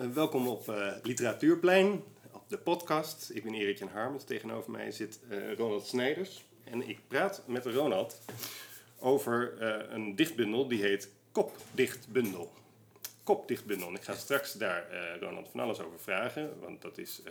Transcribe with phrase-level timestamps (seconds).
[0.00, 2.02] Eh, welkom op uh, Literatuurplein,
[2.32, 3.30] op de podcast.
[3.34, 4.24] Ik ben Erik Jan Harmens.
[4.24, 6.44] Tegenover mij zit uh, Ronald Snijders.
[6.64, 8.20] En ik praat met Ronald
[8.98, 12.52] over een dichtbundel die heet Kopdichtbundel.
[13.22, 13.88] Kopdichtbundel.
[13.88, 14.86] En ik ga straks daar
[15.20, 17.22] Ronald van alles over vragen, want dat is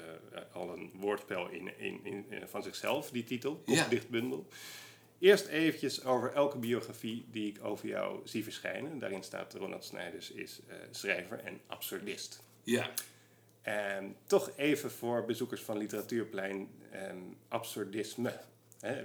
[0.54, 4.46] al een woordspel in, in, in, van zichzelf, die titel, Kopdichtbundel.
[4.50, 4.56] Ja.
[5.20, 9.00] Eerst eventjes over elke biografie die ik over jou zie verschijnen.
[9.00, 12.48] Daarin staat Ronald Snijders is uh, schrijver en absurdist.
[12.70, 12.92] Ja.
[13.62, 18.40] En toch even voor bezoekers van Literatuurplein um, absurdisme.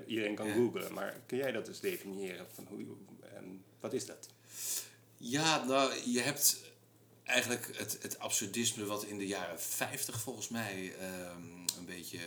[0.07, 2.47] iedereen kan googlen, maar kun jij dat eens definiëren?
[2.55, 2.87] Van hoe,
[3.37, 4.29] um, wat is dat?
[5.17, 6.63] Ja, nou, je hebt
[7.25, 12.19] eigenlijk het, het absurdisme wat in de jaren 50 volgens mij um, een beetje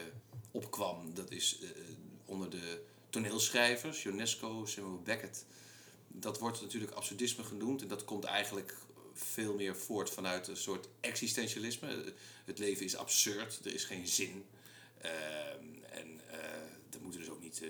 [0.52, 1.14] opkwam.
[1.14, 1.70] Dat is uh,
[2.26, 5.46] onder de toneelschrijvers, Ionesco, Samuel Beckett.
[6.08, 8.76] Dat wordt natuurlijk absurdisme genoemd en dat komt eigenlijk
[9.18, 12.14] veel meer voort vanuit een soort existentialisme.
[12.46, 14.46] Het leven is absurd, er is geen zin.
[15.06, 15.12] Uh,
[15.90, 16.38] en uh,
[16.90, 17.70] dat moeten we dus ook niet uh,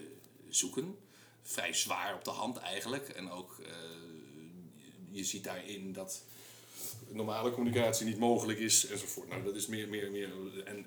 [0.49, 0.97] zoeken.
[1.41, 3.09] Vrij zwaar op de hand eigenlijk.
[3.09, 3.73] En ook, eh,
[5.11, 6.23] je ziet daarin dat
[7.07, 9.29] normale communicatie niet mogelijk is enzovoort.
[9.29, 10.29] Nou, dat is meer, meer, meer.
[10.65, 10.85] En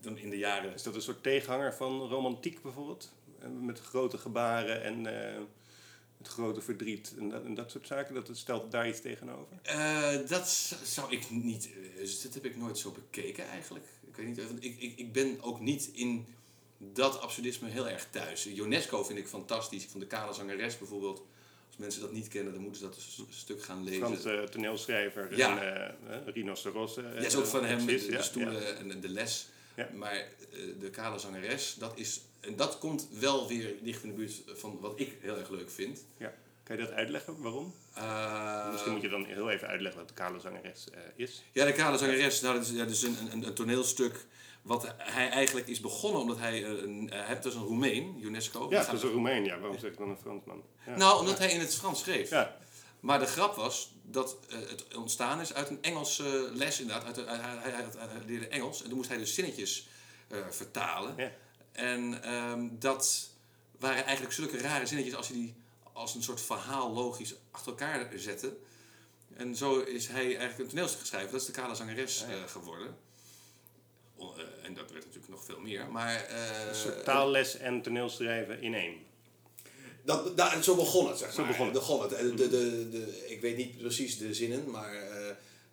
[0.00, 0.74] dan in de jaren.
[0.74, 3.12] Is dat een soort tegenhanger van romantiek bijvoorbeeld?
[3.60, 5.06] met grote gebaren en
[6.24, 8.14] met grote verdriet en dat, en dat soort zaken.
[8.14, 9.56] Dat stelt daar iets tegenover?
[9.66, 10.48] Uh, dat
[10.84, 11.68] zou ik niet.
[11.96, 13.84] Uh, dat heb ik nooit zo bekeken eigenlijk.
[14.06, 14.38] Ik weet niet.
[14.60, 16.26] Ik, ik, ik ben ook niet in
[16.78, 18.46] dat absurdisme heel erg thuis.
[18.46, 19.82] UNESCO vind ik fantastisch.
[19.82, 21.22] Ik vond de kale zangeres bijvoorbeeld.
[21.66, 24.00] Als mensen dat niet kennen, dan moeten ze dat een stuk gaan lezen.
[24.00, 25.62] Franse toneelschrijver ja.
[25.62, 26.94] en uh, Rhinoceros.
[26.94, 29.48] ja, is ook van hem, de, de stoelen en de les.
[29.76, 29.88] Ja.
[29.94, 30.28] Maar
[30.80, 34.78] de kale zangeres, dat is en dat komt wel weer dicht in de buurt van
[34.80, 36.04] wat ik heel erg leuk vind.
[36.16, 36.34] Ja.
[36.64, 37.42] Kan je dat uitleggen?
[37.42, 37.74] Waarom?
[37.96, 41.42] Uh, Misschien moet je dan heel even uitleggen wat de kale zangeres uh, is.
[41.52, 44.26] Ja, de kale zangeres, nou, dat is, dat is een, een, een, toneelstuk
[44.62, 48.66] wat hij eigenlijk is begonnen omdat hij, uh, een, hij heeft dus een Roemeen, UNESCO.
[48.70, 49.58] Ja, dat is een Roemeen, ja.
[49.58, 50.62] Waarom zeg ik dan een Fransman?
[50.86, 50.96] Ja.
[50.96, 52.30] Nou, omdat hij in het Frans schreef.
[52.30, 52.56] Ja.
[53.00, 57.26] Maar de grap was dat het ontstaan is uit een Engelse les inderdaad.
[57.26, 57.56] Uit,
[57.96, 59.88] hij, leerde Engels en toen moest hij dus zinnetjes
[60.50, 61.14] vertalen.
[61.16, 61.30] Ja.
[61.74, 63.28] En um, dat
[63.78, 65.54] waren eigenlijk zulke rare zinnetjes als je die
[65.92, 68.56] als een soort verhaal logisch achter elkaar zette.
[69.36, 71.30] En zo is hij eigenlijk een toneelstuk geschreven.
[71.30, 72.96] Dat is de kale zangeres uh, geworden.
[74.18, 74.26] Uh,
[74.62, 75.86] en dat werd natuurlijk nog veel meer.
[75.86, 78.94] Maar, uh, een soort taalles en toneelschrijven in één.
[80.02, 81.54] Dat, dat, zo begon het, zeg maar.
[81.54, 82.10] Zo begon het.
[82.10, 82.48] De, de,
[82.90, 84.94] de, ik weet niet precies de zinnen, maar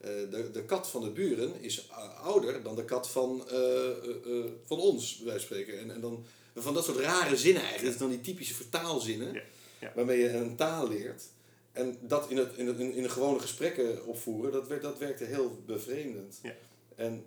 [0.02, 1.90] de, de kat van de buren is
[2.24, 3.48] ouder dan de kat van,
[4.66, 5.80] van ons, van spreken.
[5.80, 6.26] En, en dan
[6.56, 7.94] van dat soort rare zinnen eigenlijk.
[7.94, 9.42] Dat is dan die typische vertaalzinnen, ja.
[9.80, 9.92] Ja.
[9.96, 11.24] waarmee je een taal leert.
[11.72, 15.24] En dat in, het, in, het, in de gewone gesprekken opvoeren, dat, werd, dat werkte
[15.24, 16.40] heel bevreemdend.
[16.44, 16.56] Ja.
[16.96, 17.26] En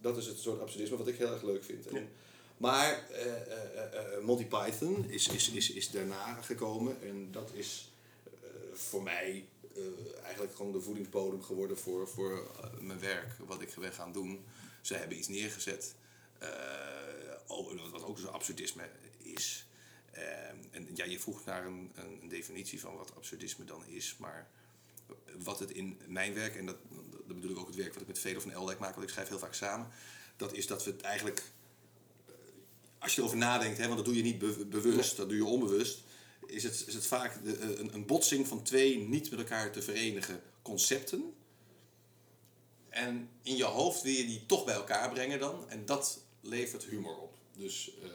[0.00, 1.86] dat is het soort absurdisme wat ik heel erg leuk vind.
[1.86, 2.08] En,
[2.56, 7.92] maar uh, uh, Monty Python is, is, is, is daarna gekomen en dat is
[8.72, 9.44] voor mij
[10.22, 12.50] eigenlijk gewoon de voedingsbodem geworden voor, voor
[12.80, 14.44] mijn werk, wat ik ben gaan doen.
[14.80, 15.94] Ze hebben iets neergezet,
[17.46, 18.88] oh, wat ook zo'n absurdisme
[19.18, 19.66] is.
[20.70, 24.50] en ja, je vroeg naar een, een, definitie van wat absurdisme dan is, maar
[25.42, 26.76] wat het in mijn werk, en dat,
[27.26, 29.12] dat bedoel ik ook het werk wat ik met Fedor van Eldijk maak, want ik
[29.12, 29.88] schrijf heel vaak samen,
[30.36, 31.42] dat is dat we het eigenlijk,
[32.98, 34.38] als je erover nadenkt, hè, want dat doe je niet
[34.68, 36.02] bewust, dat doe je onbewust,
[36.48, 39.82] is het, is het vaak de, een, een botsing van twee niet met elkaar te
[39.82, 41.34] verenigen concepten.
[42.88, 46.84] En in je hoofd wil je die toch bij elkaar brengen dan, en dat levert
[46.84, 47.38] humor op.
[47.56, 48.10] Dus, uh,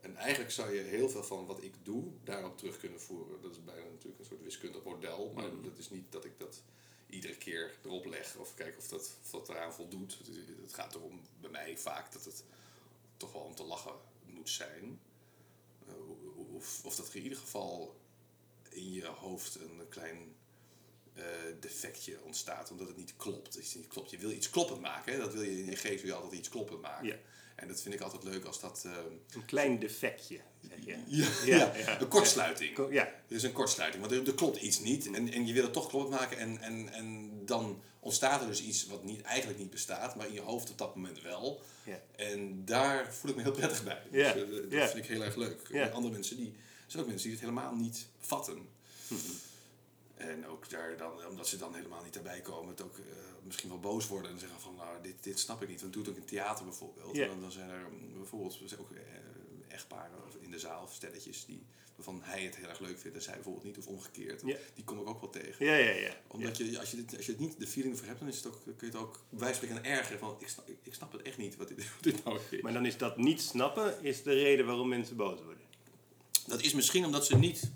[0.00, 3.42] en eigenlijk zou je heel veel van wat ik doe daarop terug kunnen voeren.
[3.42, 5.62] Dat is bijna natuurlijk een soort wiskundig model, maar mm.
[5.62, 6.62] dat is niet dat ik dat
[7.06, 10.18] iedere keer erop leg of kijk of dat, of dat eraan voldoet.
[10.62, 12.44] Het gaat erom bij mij vaak dat het
[13.16, 13.94] toch wel om te lachen
[14.24, 15.00] moet zijn.
[16.58, 18.00] Of, of dat er in ieder geval
[18.68, 20.34] in je hoofd een klein
[21.14, 21.24] uh,
[21.60, 23.54] defectje ontstaat, omdat het niet klopt.
[23.54, 24.10] Het niet klopt.
[24.10, 25.18] Je wil iets kloppend maken, hè?
[25.18, 27.06] dat wil je in je geest wil je altijd iets kloppend maken.
[27.06, 27.16] Ja.
[27.56, 28.82] En dat vind ik altijd leuk als dat...
[28.86, 28.92] Uh,
[29.30, 30.96] een klein defectje, zeg je.
[31.06, 32.00] Ja, ja, ja.
[32.00, 32.92] een kortsluiting.
[32.92, 33.12] Ja.
[33.26, 35.88] Dus een kortsluiting, want er, er, klopt iets niet en, en je wil het toch
[35.88, 40.16] kloppend maken en, en, en dan ontstaat er dus iets wat niet, eigenlijk niet bestaat,
[40.16, 41.60] maar in je hoofd op dat moment wel.
[41.84, 42.00] Ja.
[42.16, 44.02] En daar voel ik me heel prettig bij.
[44.10, 44.32] Ja.
[44.32, 45.68] Dus, uh, dat vind ik heel erg leuk.
[45.68, 46.54] En andere mensen, die
[46.86, 48.56] zijn ook mensen die het helemaal niet vatten.
[48.56, 49.36] Mm -hmm.
[50.14, 53.04] En ook daar dan, omdat ze dan helemaal niet erbij komen, het ook uh,
[53.42, 55.80] misschien wel boos worden en zeggen van nou, dit, dit snap ik niet.
[55.80, 57.16] Want doe het ook in theater bijvoorbeeld.
[57.16, 57.30] Yeah.
[57.30, 57.86] En dan zijn er
[58.16, 58.98] bijvoorbeeld ook uh,
[59.68, 61.66] echtparen in de zaal, stelletjes, die
[61.98, 64.42] waarvan hij het heel erg leuk vindt en zij bijvoorbeeld niet, of omgekeerd.
[64.44, 64.56] Ja.
[64.74, 65.66] Die kom ik ook wel tegen.
[65.66, 66.16] Ja, ja, ja.
[66.26, 68.36] Omdat je, als je, dit, als je het niet de feeling voor hebt, dan is
[68.36, 71.12] het ook, kun je het ook van spreken ergeren van, ik snap, ik, ik snap
[71.12, 72.60] het echt niet wat dit, wat dit nou is.
[72.60, 75.62] Maar dan is dat niet snappen, is de reden waarom mensen boos worden.
[76.46, 77.70] Dat is misschien omdat ze niet.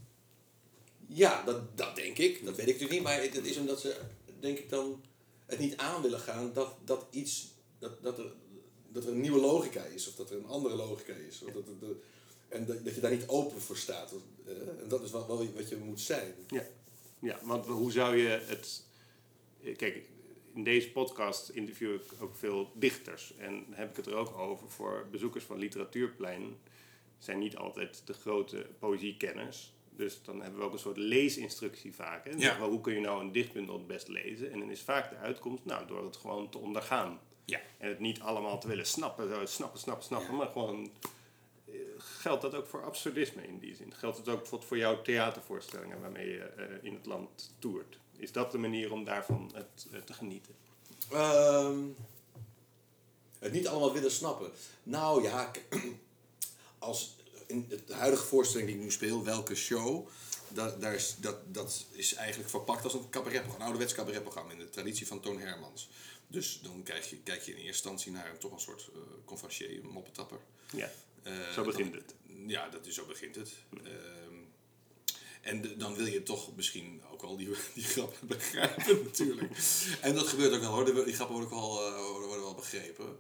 [1.07, 2.45] Ja, dat, dat denk ik.
[2.45, 3.03] Dat weet ik natuurlijk niet.
[3.03, 4.01] Maar het, het is omdat ze,
[4.41, 5.05] denk ik dan,
[5.47, 7.51] het niet aan willen gaan dat, dat iets.
[7.79, 8.33] Dat, dat, er,
[8.89, 10.09] dat er een nieuwe logica is.
[10.09, 11.43] Of dat er een andere logica is.
[11.43, 11.97] Of dat, de,
[12.53, 14.13] en dat, dat je daar niet open voor staat.
[14.47, 14.53] Eh,
[14.83, 16.35] en dat is wel, wel wat je moet zijn.
[16.49, 16.65] Ja.
[17.19, 18.85] ja, want hoe zou je het...
[19.77, 20.03] Kijk,
[20.55, 23.35] in deze podcast interview ik ook veel dichters.
[23.37, 26.57] En heb ik het er ook over voor bezoekers van Literatuurplein.
[27.19, 29.73] zijn niet altijd de grote poëziekenners.
[29.97, 32.25] Dus dan hebben we ook een soort leesinstructie vaak.
[32.25, 32.31] Hè?
[32.31, 32.59] Dan Ja.
[32.59, 34.53] we, hoe kun je nou een dichtbundel het best lezen?
[34.53, 37.21] En dan is vaak de uitkomst, nou, door het gewoon te ondergaan.
[37.45, 37.61] Ja.
[37.79, 40.31] En het niet allemaal te willen snappen, zo snappen, snappen, snappen.
[40.31, 40.37] Ja.
[40.37, 41.11] Maar gewoon, eh,
[41.99, 43.95] geldt dat ook voor absurdisme in die zin?
[43.95, 47.99] Geldt het ook bijvoorbeeld voor jouw theatervoorstellingen waarmee je eh, in het land toert?
[48.17, 50.55] Is dat de manier om daarvan het, eh, te genieten?
[51.11, 51.85] Ehm,
[53.39, 54.51] het niet allemaal willen snappen.
[54.83, 55.51] Nou ja,
[56.79, 57.17] als
[57.47, 60.09] in de huidige voorstelling die ik nu speel, welke show,
[60.49, 64.59] dat, daar is, dat, dat is eigenlijk verpakt als een cabaretprogramma, een ouderwets cabaretprogramma in
[64.59, 65.89] de traditie van Toon Hermans.
[66.27, 69.03] Dus dan kijk je, kijk je in eerste instantie naar een, toch een soort uh,
[69.25, 70.39] conferencier, een moppetapper.
[70.71, 71.12] Ja, Eh,
[71.55, 72.15] zo begint dan- het.
[72.47, 73.53] Ja, dat is, zo begint het.
[73.85, 74.35] Ehm,
[75.41, 79.53] en de- dan wil je toch misschien ook wel die, die grappen begrijpen natuurlijk.
[80.01, 83.17] En dat gebeurt ook wel hoor, Die- grappen worden ook wel, eh, worden, wel begrepen.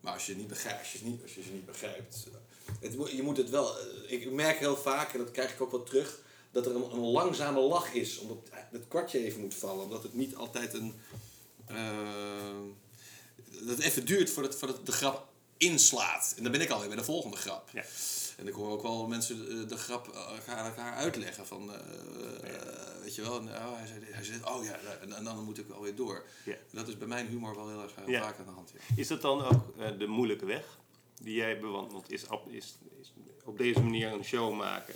[0.00, 2.26] Maar als je niet begrijpt, als je, niet, als je ze niet begrijpt...
[2.28, 2.34] eh,
[2.80, 3.78] Het, je moet het wel...
[3.78, 6.20] eh, Ik merk heel vaak, en dat krijg ik ook wel terug...
[6.50, 8.18] dat er een, een langzame lach is.
[8.18, 9.84] Omdat het kwartje even moet vallen.
[9.84, 10.94] Omdat het niet altijd een...
[11.66, 12.58] eh,
[13.60, 16.34] dat het even duurt voordat, voordat de grap inslaat.
[16.36, 17.68] En dan ben ik alweer bij de volgende grap.
[17.72, 17.84] Ja.
[18.36, 21.46] En ik hoor ook wel mensen eh, de grap eh, elkaar, aan elkaar uitleggen.
[21.46, 21.80] Van, eh,
[22.54, 25.58] eh, weet je wel, nou, hij, zei, hij zei, oh ja, en, en dan moet
[25.58, 26.24] ik alweer door.
[26.44, 26.54] Ja.
[26.72, 28.20] Dat is bij mijn humor wel heel erg eh, Ja.
[28.22, 28.72] vaak aan de hand.
[28.74, 28.94] Ja.
[28.96, 30.78] Is dat dan ook eh, de moeilijke weg
[31.22, 32.10] die jij bewandelt?
[32.12, 33.12] Is, op- is, is
[33.44, 34.94] op deze manier een show maken?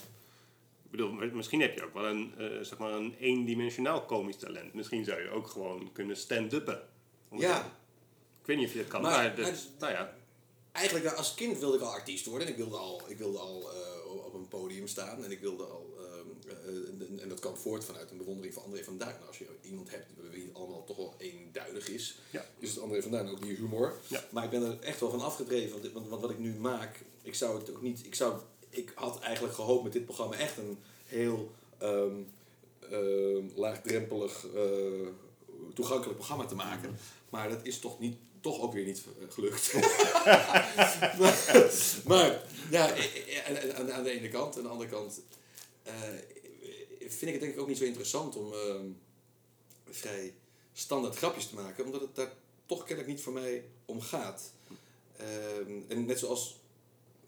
[0.84, 4.74] Ik bedoel, misschien heb je ook wel een, eh, zeg maar een eendimensionaal komisch talent.
[4.74, 6.82] Misschien zou je ook gewoon kunnen stand-uppen.
[7.30, 7.58] ja,
[8.40, 10.14] Ik weet niet of je het kan, Maar- maar, dat, maar- nou ja.
[10.72, 12.46] Eigenlijk nou, als kind wilde ik al artiest worden.
[12.46, 15.24] En ik wilde al, ik wilde al eh, op een podium staan.
[15.24, 15.94] En ik wilde al...
[15.98, 19.14] ehm, eh, en- en dat kwam voort vanuit een bewondering van André van Duin.
[19.14, 22.18] Nou, als je iemand hebt wie allemaal toch wel eenduidig is...
[22.30, 22.46] Ja.
[22.58, 23.94] is het André van Duin ook die humor.
[24.06, 24.24] Ja.
[24.30, 25.92] Maar ik ben er echt wel van afgedreven.
[25.92, 27.00] Want, want, wat ik nu maak...
[27.22, 28.06] Ik zou het ook niet...
[28.06, 28.40] Ik, zou,
[28.70, 31.50] ik had eigenlijk gehoopt met dit programma echt een heel...
[31.78, 32.16] ehm,
[32.90, 34.62] ehm, laagdrempelig, eh,
[35.74, 36.96] toegankelijk programma te maken.
[37.30, 39.72] Maar dat is toch, niet, toch ook weer niet eh, gelukt.
[42.08, 44.56] maar, ja, eh, eh, aan, aan de ene kant.
[44.56, 45.20] Aan de andere kant
[46.98, 48.86] vind ik het denk ik ook niet zo interessant om ehm,
[49.88, 50.34] vrij
[50.72, 51.84] standaard grapjes te maken.
[51.84, 52.32] Omdat het daar
[52.66, 54.52] toch kennelijk niet voor mij om gaat.
[55.16, 56.60] Ehm, en net zoals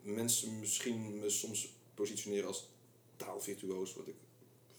[0.02, 2.68] mensen misschien me soms positioneren als
[3.16, 4.14] taalvirtuoos, wat ik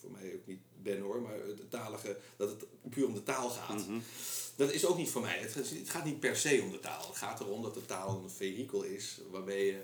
[0.06, 3.50] voor mij ook niet ben hoor, maar het talige, dat het puur om de taal
[3.50, 3.86] gaat.
[4.56, 5.40] Dat is ook niet voor mij.
[5.40, 7.08] Het, gaat- het gaat niet per se om de taal.
[7.08, 9.82] Het gaat erom dat de taal een vehikel is waarmee je,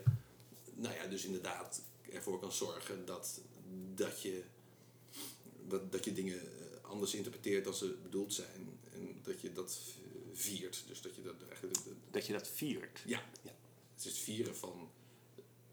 [0.73, 1.81] nou ja, dus inderdaad
[2.11, 3.41] ervoor kan zorgen dat,
[3.95, 4.43] dat, je,
[5.67, 8.79] dat, dat je dingen eh, anders interpreteert dan ze bedoeld zijn.
[8.93, 9.79] En dat je dat
[10.33, 10.83] viert.
[10.87, 11.79] Dus dat je dat eigenlijk.
[12.11, 12.99] Dat je dat viert.
[13.05, 13.55] Ja, ja.
[13.95, 14.89] Het is het vieren van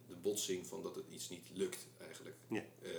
[0.09, 2.37] de botsing van dat het iets niet lukt eigenlijk.
[2.49, 2.64] Ja.
[2.83, 2.90] Eh,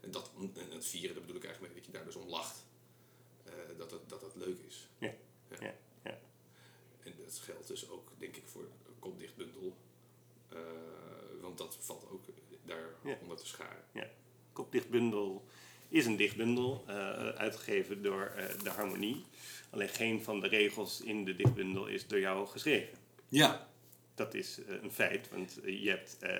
[0.00, 2.28] en, dat, en het vieren, daar bedoel ik eigenlijk mee dat je daar dus om
[2.28, 2.64] lacht.
[3.44, 4.88] Eh, dat, het, dat het leuk is.
[4.98, 5.14] Ja.
[5.60, 5.74] Ja.
[6.04, 6.18] Ja.
[7.02, 9.76] En dat geldt dus ook, denk ik, voor een kopdichtbundel.
[10.48, 10.58] Eh,
[11.40, 12.24] want dat valt ook
[12.64, 13.18] daar Ja.
[13.22, 13.84] onder te scharen.
[13.92, 14.10] Ja.
[14.52, 15.44] Kopdichtbundel
[15.88, 19.24] is een dichtbundel, eh, uitgegeven door eh, de Harmonie.
[19.70, 22.98] Alleen geen van de regels in de dichtbundel is door jou geschreven.
[23.28, 23.68] Ja.
[24.18, 26.36] Dat is eh, een feit, want eh, je hebt eh,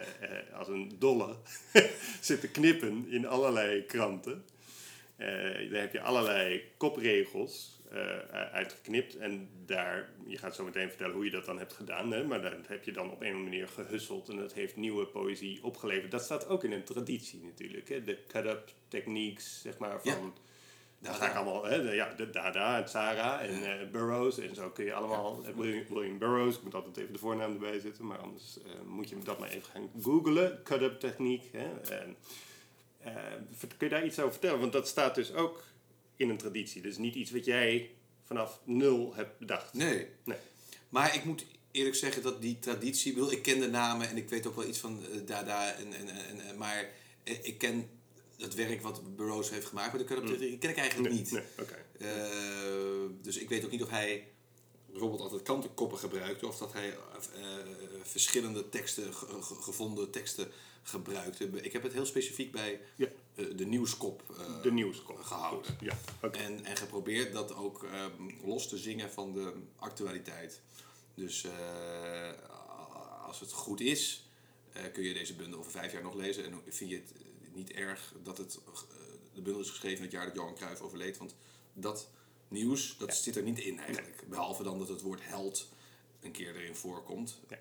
[0.53, 1.37] als een dolle
[2.21, 4.45] zitten knippen in allerlei kranten.
[5.71, 7.81] Daar heb je allerlei kopregels
[8.53, 9.17] uitgeknipt.
[9.17, 12.13] En daar, je gaat zo meteen vertellen hoe je dat dan hebt gedaan.
[12.13, 12.25] Hè?
[12.25, 14.29] Maar dat heb je dan op een of andere manier gehusseld.
[14.29, 16.11] En dat heeft nieuwe poëzie opgeleverd.
[16.11, 17.89] Dat staat ook in een traditie natuurlijk.
[17.89, 18.03] Hè?
[18.03, 20.33] De cut-up techniques, zeg maar, van...
[20.35, 20.47] Ja.
[21.01, 24.39] Daar ga ik allemaal, hè, de, ja, de Dada, het Sarah en eh, Burroughs.
[24.39, 27.53] En zo kun je allemaal, eh, William, William Burroughs, ik moet altijd even de voornaam
[27.53, 30.61] erbij zetten, maar anders eh, moet je dat maar even gaan googlen.
[30.65, 31.43] Cut-up techniek.
[31.53, 31.81] Hè.
[31.81, 32.17] En,
[33.59, 34.61] kun je daar iets over vertellen?
[34.61, 35.65] Want dat staat dus ook
[36.17, 36.83] in een traditie.
[36.83, 37.91] Dus niet iets wat jij
[38.25, 39.75] vanaf nul hebt bedacht.
[39.75, 40.07] Nee.
[40.25, 40.39] Nee.
[40.89, 44.17] Maar ik moet eerlijk zeggen dat die traditie, ik bedoel, ik ken de namen en
[44.17, 46.89] ik weet ook wel iets van Dada, en, en, en, en- maar
[47.25, 47.89] ik ken
[48.39, 51.31] het werk wat Burroughs heeft gemaakt, dat ken, ik, ken ik eigenlijk Nee, niet.
[51.31, 51.43] nee.
[51.99, 54.29] Eh, dus ik weet ook niet of hij
[54.91, 56.97] bijvoorbeeld altijd kantenkoppen gebruikte of dat hij eh,
[58.03, 60.51] verschillende teksten, ge- ge- gevonden teksten
[60.83, 61.45] gebruikte.
[61.63, 63.07] Ik heb het heel specifiek bij Ja.
[63.35, 64.23] eh, de nieuwskop
[64.63, 65.19] De nieuwskop.
[65.23, 65.77] gehouden.
[65.81, 65.99] Ja.
[66.33, 70.61] En, en geprobeerd dat ook ehm, los te zingen van de actualiteit.
[71.15, 71.47] Dus
[73.27, 74.29] als het goed is,
[74.93, 76.45] kun je deze bundel over vijf jaar nog lezen.
[76.45, 77.13] En vind je het
[77.59, 78.97] niet erg dat het, eh,
[79.35, 81.19] de bundel is geschreven in het jaar dat Johan Cruijff overleed.
[81.19, 81.35] Want
[81.73, 82.11] dat
[82.49, 84.25] nieuws, dat zit er niet in eigenlijk.
[84.29, 85.69] Behalve dan dat het woord held
[86.21, 87.41] een keer erin voorkomt.
[87.49, 87.59] Ja.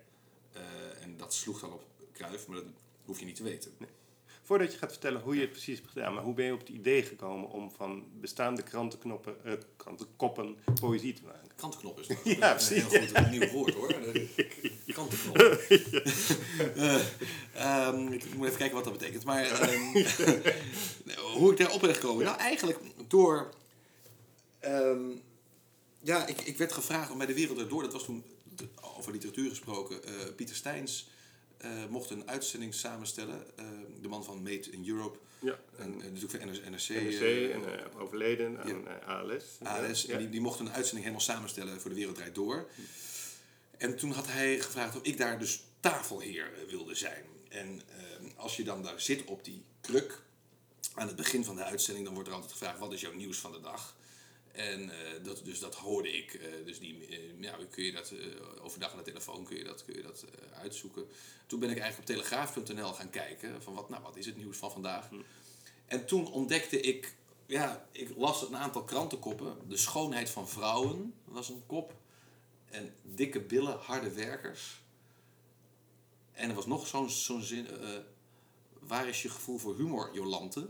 [0.51, 2.65] Eh, en dat sloeg dan op Cruijff, maar dat
[3.05, 3.71] hoef je niet te weten.
[4.43, 6.59] Voordat je gaat vertellen hoe je het precies hebt gedaan, maar hoe ben je op
[6.59, 11.49] het idee gekomen om van bestaande krantenknoppen, eh, krantenkoppen poëzie te maken?
[11.55, 12.17] Kantenknop is dat.
[12.37, 13.93] Ja, een heel goed een nieuw woord hoor.
[16.75, 16.99] Eh,
[17.53, 19.23] ehm, ik moet even kijken wat dat betekent.
[19.23, 20.03] Maar ehm,
[21.37, 22.25] hoe ik daarop ben gekomen?
[22.25, 23.49] Nou, eigenlijk door.
[24.59, 25.09] ehm,
[26.03, 27.81] ja, ik, ik werd gevraagd om bij de wereld erdoor.
[27.81, 28.23] Dat was toen
[28.97, 30.03] over literatuur gesproken.
[30.03, 31.09] eh, Pieter Steins
[31.57, 33.43] eh, mocht een uitzending samenstellen.
[34.01, 35.17] de man van Made in Europe.
[35.39, 36.89] Ja, En, natuurlijk van NRC.
[36.89, 37.61] NRC en
[37.99, 39.43] overleden aan ALS.
[39.63, 40.01] ALS.
[40.01, 40.13] Ja.
[40.13, 42.67] En die, die mocht een uitzending helemaal samenstellen voor de Wereld Draait Door.
[43.77, 47.25] En toen had hij gevraagd of ik daar dus tafelheer eh, wilde zijn.
[47.49, 50.21] En eh, als je dan daar zit op die kruk,
[50.93, 53.37] aan het begin van de uitzending, dan wordt er altijd gevraagd: wat is jouw nieuws
[53.37, 53.95] van de dag?
[54.51, 56.39] En eh, dat, dus dat hoorde ik.
[56.65, 57.07] dus die,
[57.39, 58.13] ja, kun je dat
[58.61, 61.07] overdag aan de telefoon kun je dat, kun je dat uitzoeken.
[61.47, 64.57] Toen ben ik eigenlijk op telegraaf.nl gaan kijken van wat, nou, wat is het nieuws
[64.57, 65.09] van vandaag.
[65.85, 67.15] En toen ontdekte ik,
[67.45, 69.57] ja, ik las een aantal krantenkoppen.
[69.67, 71.93] De schoonheid van vrouwen was een kop.
[72.69, 74.81] En dikke billen, harde werkers.
[76.31, 77.67] En er was nog zo'n zo'n zin.
[77.67, 77.89] eh,
[78.79, 80.69] waar is je gevoel voor humor, Jolante?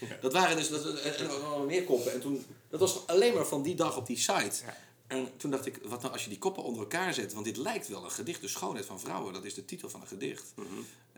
[0.20, 2.12] Dat waren dus dat, en, en er meer koppen.
[2.12, 4.64] En toen, dat was alleen maar van die dag op die site.
[4.64, 4.76] Ja.
[5.06, 7.32] En toen dacht ik, wat nou als je die koppen onder elkaar zet?
[7.32, 8.40] Want dit lijkt wel een gedicht.
[8.40, 10.52] De schoonheid van vrouwen, dat is de titel van een gedicht.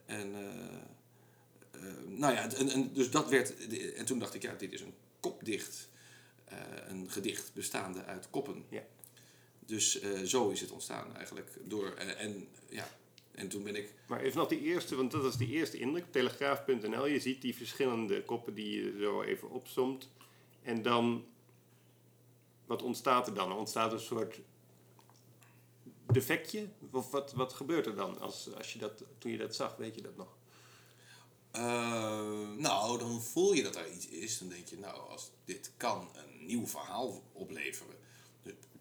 [0.06, 0.74] En, eh,
[1.70, 3.66] eh, nou ja, en, en, dus dat werd.
[3.94, 5.88] En toen dacht ik, ja, dit is een kopdicht.
[6.44, 8.64] eh, een gedicht bestaande uit koppen.
[8.68, 8.82] Ja.
[9.66, 11.50] Dus eh, zo is het ontstaan eigenlijk.
[11.64, 12.88] Door, en, en, ja,
[13.34, 13.94] en toen ben ik.
[14.06, 16.04] Maar even nog die eerste, want dat was de eerste indruk.
[16.10, 20.08] Telegraaf.nl, je ziet die verschillende koppen die je zo even opsomt.
[20.62, 21.24] En dan,
[22.66, 23.50] wat ontstaat er dan?
[23.50, 24.40] Er ontstaat een soort
[26.12, 26.68] defectje?
[26.90, 29.94] Of wat, wat gebeurt er dan als, als je dat, toen je dat zag, weet
[29.94, 30.36] je dat nog?
[31.52, 34.38] eh, nou, dan voel je dat er iets is.
[34.38, 37.96] Dan denk je, nou, als dit kan een nieuw verhaal opleveren.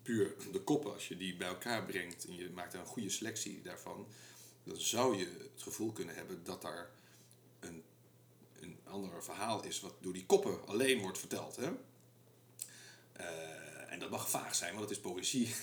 [0.01, 3.09] Puur de koppen, als je die bij elkaar brengt en je maakt er een goede
[3.09, 4.07] selectie daarvan.
[4.63, 6.89] Dan zou je het gevoel kunnen hebben dat daar
[7.59, 7.83] een,
[8.59, 11.55] een ander verhaal is wat door die koppen alleen wordt verteld.
[11.55, 11.69] Hè?
[13.13, 15.55] Eh, en dat mag vaag zijn, want het is poëzie.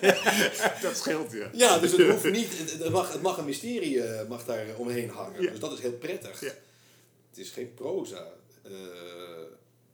[0.82, 1.50] Dat scheelt, ja.
[1.52, 2.58] Ja, dus het hoeft niet.
[2.58, 5.42] Het, het mag, het mag een mysterie eh, mag daar omheen hangen.
[5.42, 5.50] Ja.
[5.50, 6.40] Dus dat is heel prettig.
[6.40, 6.54] Ja.
[7.28, 8.32] Het is geen proza.
[8.62, 8.72] Eh,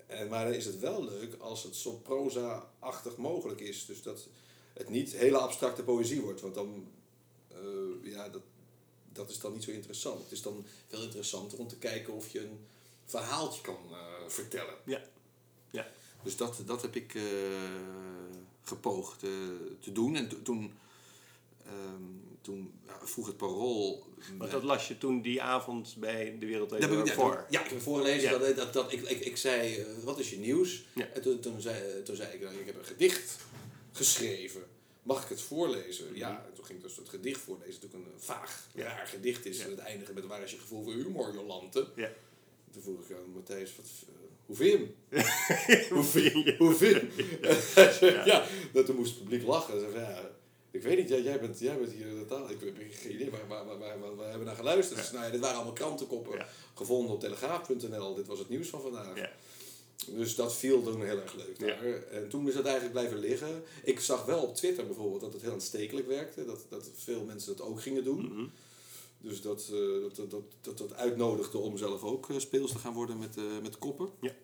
[0.08, 3.86] en, maar dan is het wel leuk als het zo proza-achtig mogelijk is.
[3.86, 4.26] Dus dat
[4.72, 6.40] het niet hele abstracte poëzie wordt.
[6.40, 6.88] Want dan,
[7.48, 8.42] eh, ja, dat,
[9.12, 10.22] dat is dan niet zo interessant.
[10.22, 12.66] Het is dan veel interessanter om te kijken of je een
[13.06, 14.74] verhaaltje kan eh, vertellen.
[14.84, 15.02] Ja.
[15.70, 15.86] ja.
[16.22, 17.22] Dus dat, dat heb ik eh,
[18.62, 19.18] gepoogd
[19.80, 20.16] te doen.
[20.16, 20.72] En to- toen,
[21.66, 22.02] ehm,
[22.48, 24.06] toen ja, vroeg het parool...
[24.38, 27.46] Want dat las je toen die avond bij De Wereld Dat heb ik- ja, voor.
[27.50, 28.30] Ja, ik heb voorgelezen.
[28.30, 28.38] Ja.
[28.38, 30.84] Dat, dat, dat, ik, ik, ik zei, eh, wat is je nieuws?
[30.94, 31.06] Ja.
[31.06, 33.36] En toen, toen, zei, toen zei ik, nou, ik heb een gedicht
[33.92, 34.62] geschreven.
[35.02, 36.06] Mag ik het voorlezen?
[36.14, 37.80] Ja, en toen ging ik dus het gedicht voorlezen.
[37.82, 38.84] Natuurlijk een vaag, Ja.
[38.84, 39.58] raar gedicht is.
[39.58, 41.86] En het eindigen met waar is je gevoel voor humor, Jolante?
[41.96, 42.10] Ja.
[42.72, 44.14] Toen vroeg ik aan Matthijs, wat, eh,
[44.46, 44.78] hoe vind je
[45.08, 45.24] hem?
[45.96, 46.54] Hoe vind je?
[46.58, 48.22] Hoe vind je?
[48.32, 48.46] ja.
[48.72, 49.80] dat toen moest het publiek lachen.
[49.80, 50.30] Zei, ja,
[50.70, 52.50] ik weet niet, jij, jij, bent, jij bent hier de taal.
[52.50, 54.98] Ik heb geen idee waar, waar, waar, waar hebben we naar geluisterd.
[55.00, 56.48] Dus, nou ja, dit waren allemaal krantenkoppen Ja.
[56.74, 58.14] gevonden op telegraaf.nl.
[58.14, 59.16] Dit was het nieuws van vandaag.
[59.16, 59.30] Ja.
[60.06, 61.84] Dus dat viel toen heel erg leuk daar.
[62.10, 63.62] En toen is het eigenlijk blijven liggen.
[63.82, 66.44] Ik zag wel op Twitter bijvoorbeeld dat het heel aanstekelijk werkte.
[66.44, 68.32] Dat, dat veel mensen dat ook gingen doen.
[68.32, 68.44] Mhm.
[69.20, 72.78] Dus dat, eh, dat, dat, dat, dat, dat uitnodigde om zelf ook eh, speels te
[72.78, 74.10] gaan worden met, eh, met koppen.
[74.20, 74.34] Ja.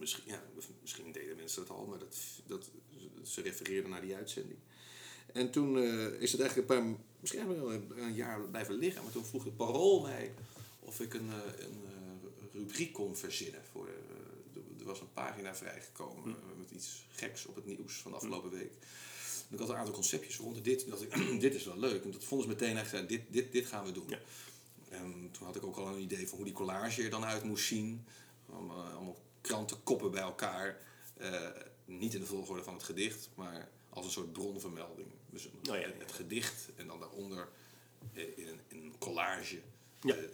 [0.00, 0.42] Misschien, ja,
[0.80, 2.70] misschien deden mensen dat al, maar dat, dat,
[3.22, 4.58] ze refereerden naar die uitzending.
[5.32, 9.02] En toen eh, is het eigenlijk een paar, misschien wel een, jaar blijven liggen.
[9.02, 10.32] Maar toen vroeg het parool mij
[10.80, 13.60] of ik een, eh, een eh, rubriek kon verzinnen.
[13.72, 18.16] Voor, er- was een pagina vrijgekomen eh, met iets geks op het nieuws van de
[18.16, 18.72] afgelopen week.
[19.48, 20.84] En ik had een aantal conceptjes rond dit.
[20.84, 22.04] En dacht ik, dit is wel leuk.
[22.04, 24.08] En dat vonden ze meteen echt, dit, dit, dit gaan we doen.
[24.08, 24.18] Ja.
[24.88, 27.44] En toen had ik ook al een idee van hoe die collage er dan uit
[27.44, 28.04] moest zien.
[28.52, 30.78] Allemaal, krantenkoppen bij elkaar.
[31.84, 35.08] Niet in de volgorde van het gedicht, maar als een soort bronvermelding.
[35.30, 35.88] Dus een- Oh ja, ja.
[35.98, 37.48] het gedicht en dan daaronder
[38.14, 39.60] eh, in, een, in een collage.
[40.00, 40.14] Ja.
[40.14, 40.28] eh, eh,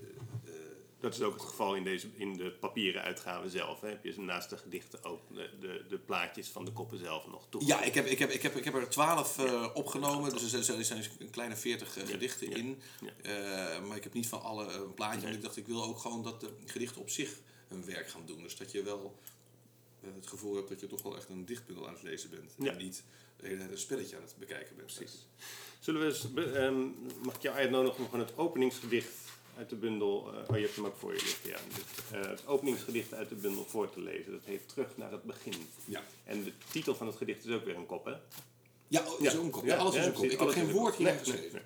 [1.01, 3.81] Dat is ook het geval in, deze, in de papieren uitgave zelf.
[3.81, 3.89] Hè.
[3.89, 7.47] Heb je naast de gedichten ook de, de, de plaatjes van de koppen zelf nog
[7.49, 7.65] toe.
[7.67, 9.39] Ja, ik heb, ik heb, ik heb, ik heb er twaalf
[9.75, 12.81] opgenomen, dus er zijn, er zijn een kleine veertig Ja, gedichten ja, in.
[13.23, 13.81] ja.
[13.81, 15.35] Maar ik heb niet van alle een plaatje, Nee.
[15.37, 17.39] ik dacht ik wil ook gewoon dat de gedichten op zich
[17.69, 18.43] hun werk gaan doen.
[18.43, 19.19] Dus dat je wel
[20.01, 22.55] het gevoel hebt dat je toch wel echt een dichtbundel aan het lezen bent.
[22.69, 23.03] En niet
[23.41, 24.95] de hele tijd een spelletje aan het bekijken bent.
[24.95, 25.27] Precies.
[25.81, 26.81] Zullen we eens, ehm,
[27.23, 29.13] mag ik jou uitnodigen om gewoon het openingsgedicht
[29.59, 31.59] uit de bundel, eh, oh je hebt hem ook voor je liggen, ja.
[31.75, 34.33] Dit, eh, het openingsgedicht uit de bundel voor te lezen.
[34.33, 35.55] Dat heet Terug naar het begin.
[35.85, 36.03] Ja.
[36.25, 38.15] En de titel van het gedicht is ook weer een kop, hè?
[38.89, 39.65] Ja, oh, is ook een kop.
[39.65, 40.21] Ja, alles is een kop.
[40.21, 41.53] precies, Ik heb geen woord hierin geschreven.
[41.53, 41.63] nee,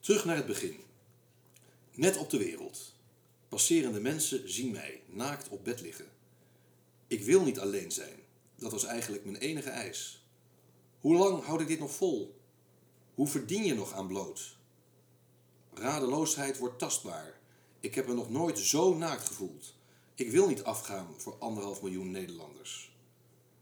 [0.00, 0.76] Terug naar het begin.
[1.94, 2.94] Net op de wereld.
[3.48, 6.06] Passerende mensen zien mij naakt op bed liggen.
[7.06, 8.18] Ik wil niet alleen zijn.
[8.56, 10.25] Dat was eigenlijk mijn enige eis.
[11.06, 12.40] Hoe lang houd ik dit nog vol?
[13.14, 14.56] Hoe verdien je nog aan bloot?
[15.74, 17.40] Radeloosheid wordt tastbaar.
[17.80, 19.74] Ik heb me nog nooit zo naakt gevoeld.
[20.14, 22.96] Ik wil niet afgaan voor anderhalf miljoen Nederlanders.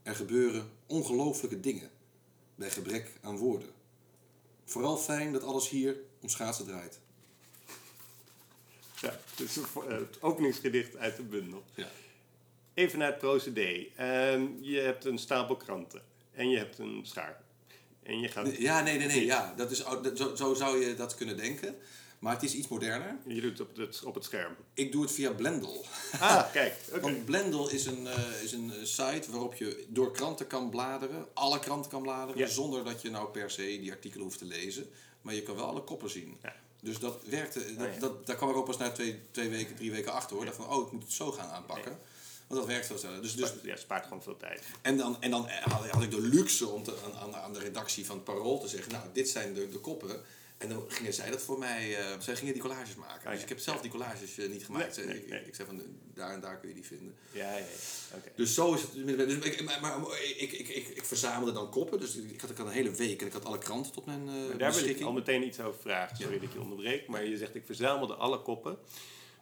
[0.03, 1.91] Er gebeuren ongelooflijke dingen
[2.55, 3.69] bij gebrek aan woorden.
[4.63, 6.99] Vooral fijn dat alles hier om schaatsen draait.
[9.01, 9.55] Ja, dus
[9.87, 11.63] het openingsgedicht uit de bundel.
[11.75, 11.89] Ja.
[12.73, 13.87] Even naar het procedé.
[13.95, 17.41] Ehm, je hebt een stapel kranten en je hebt een schaar.
[18.03, 19.25] En je gaat, Ja, nee, nee, nee.
[19.25, 21.75] Ja, dat is, dat- zo, zo zou je dat kunnen denken.
[22.19, 23.17] Maar het is iets moderner.
[23.27, 24.55] je doet het op het, op het scherm.
[24.73, 25.85] Ik doe het via Blendel.
[26.19, 26.73] Ah, kijk.
[27.01, 31.27] Want Blendel is een, eh, is een eh, site waarop je door kranten kan bladeren.
[31.33, 32.39] Alle kranten kan bladeren.
[32.41, 32.47] Ja.
[32.47, 34.89] Zonder dat je nou per se die artikelen hoeft te lezen.
[35.21, 36.37] Maar je kan wel alle koppen zien.
[36.43, 36.55] Ja.
[36.81, 37.75] Dus dat werkte.
[37.75, 37.99] Dat, Oh, ja.
[37.99, 40.45] dat, daar kwam ik ook pas na twee, twee weken, drie weken achter hoor.
[40.45, 41.99] Dat van, oh, ik moet het zo gaan aanpakken.
[42.47, 43.21] Want dat werkt zo snel.
[43.21, 44.63] Dus, dus, ja, spaart gewoon veel tijd.
[44.81, 45.49] En dan, en dan
[45.91, 48.91] had, ik de luxe om te, aan, aan, de redactie van het Parool te zeggen...
[48.91, 50.21] nou, dit zijn de, de koppen.
[50.57, 51.97] En dan gingen zij dat voor mij...
[51.97, 53.21] eh, zij gingen die collages maken.
[53.23, 53.31] ja.
[53.31, 54.97] Dus ik heb zelf die collages eh, niet gemaakt.
[54.97, 55.45] Nee, nee, ik, nee.
[55.45, 55.81] ik zei van,
[56.13, 57.15] daar en daar kun je die vinden.
[57.31, 58.17] Ja, ja, ja.
[58.17, 58.31] Oké.
[58.35, 58.93] Dus zo is het.
[59.17, 59.97] Dus ik, maar, maar
[60.37, 61.99] ik, ik, ik, ik verzamelde dan koppen.
[61.99, 64.27] Dus ik had, ik had een hele week en ik had alle kranten tot mijn
[64.27, 66.17] eh Maar daar wil ik al meteen iets over vragen.
[66.17, 66.39] Sorry Ja.
[66.39, 67.07] dat ik je onderbreek.
[67.07, 68.77] Maar je zegt, ik verzamelde alle koppen.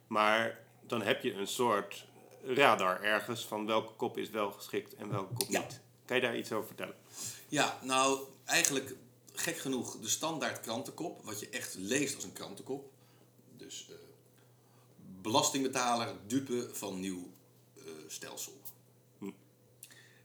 [0.07, 2.05] Maar dan heb je een soort
[2.43, 5.59] radar ergens van welke kop is wel geschikt en welke kop Ja.
[5.59, 5.81] niet.
[6.05, 6.95] Kan je daar iets over vertellen?
[7.47, 8.95] Ja, nou, eigenlijk
[9.33, 12.91] gek genoeg de standaard krantenkop, wat je echt leest als een krantenkop.
[13.57, 13.95] Dus eh,
[15.21, 17.31] belastingbetaler dupe van nieuw
[17.77, 18.61] eh, stelsel.
[19.17, 19.31] Hm.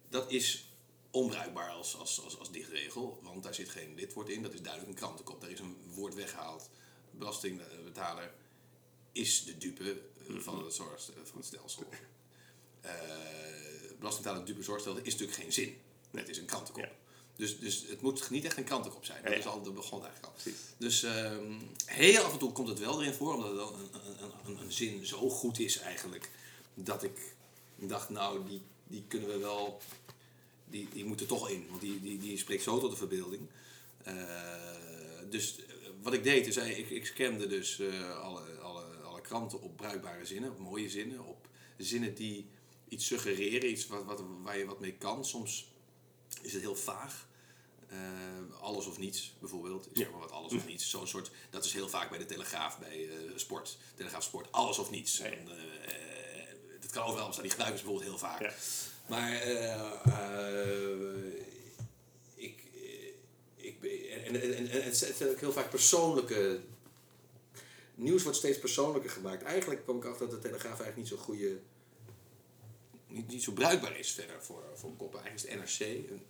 [0.08, 0.72] Dat is
[1.10, 4.42] onbruikbaar als, als, als, als dichtregel, want daar zit geen lidwoord in.
[4.42, 5.40] Dat is duidelijk een krantenkop.
[5.40, 6.70] Daar is een woord weggehaald.
[7.10, 8.32] Belastingbetaler
[9.18, 11.88] is de dupe eh, van, het zorg, van het stelsel.
[12.80, 12.92] Eh
[13.98, 15.76] belastingbetaler dupe zorgstelsel is natuurlijk geen zin.
[16.10, 16.84] Het is een krantenkop.
[16.84, 16.90] Ja.
[17.36, 19.22] Dus, dus het moet niet echt een krantenkop zijn.
[19.22, 19.42] Dat Ja, ja.
[19.42, 20.42] is al de begon eigenlijk al.
[20.42, 20.60] Precies.
[20.76, 21.52] Dus ehm,
[21.84, 23.90] heel af en toe komt het wel erin voor, omdat het dan een,
[24.22, 26.30] een, een, een zin zo goed is eigenlijk,
[26.74, 27.34] dat ik
[27.74, 29.80] dacht, nou, die, die kunnen we wel,
[30.64, 33.48] die, die moeten toch in, want die, die, die spreekt zo tot de verbeelding.
[34.02, 34.14] Eh,
[35.30, 35.64] dus eh,
[36.02, 38.40] wat ik deed, is eh, ik, ik scande dus eh, alle
[39.28, 42.46] kranten op bruikbare zinnen, op mooie zinnen, op zinnen die
[42.88, 45.24] iets suggereren, iets wat, wat, waar je wat mee kan.
[45.24, 45.72] Soms
[46.42, 47.26] is het heel vaag.
[47.88, 49.86] Eh, alles of niets, bijvoorbeeld.
[49.86, 50.90] Ik zeg maar wat alles of niets.
[50.90, 53.78] Zo'n soort, dat is heel vaak bij de Telegraaf, bij eh, sport.
[53.94, 55.16] Telegraaf Sport, alles of niets.
[55.18, 55.24] Ja.
[55.24, 56.44] En, eh,
[56.80, 57.42] dat kan overal staan.
[57.42, 58.40] Die gebruiken ze bijvoorbeeld heel vaak.
[58.40, 58.52] Ja.
[59.08, 59.32] Maar
[62.34, 62.62] ik,
[63.56, 66.60] ik ben- en, en, en, en het zijn ook heel vaak persoonlijke.
[67.98, 69.42] Nieuws wordt steeds persoonlijker gemaakt.
[69.42, 71.58] Eigenlijk kwam ik achter dat de Telegraaf eigenlijk niet zo'n goede.
[73.06, 75.20] Niet, niet zo bruikbaar is verder voor, voor koppen.
[75.24, 76.10] Eigenlijk is het NRC.
[76.10, 76.22] een-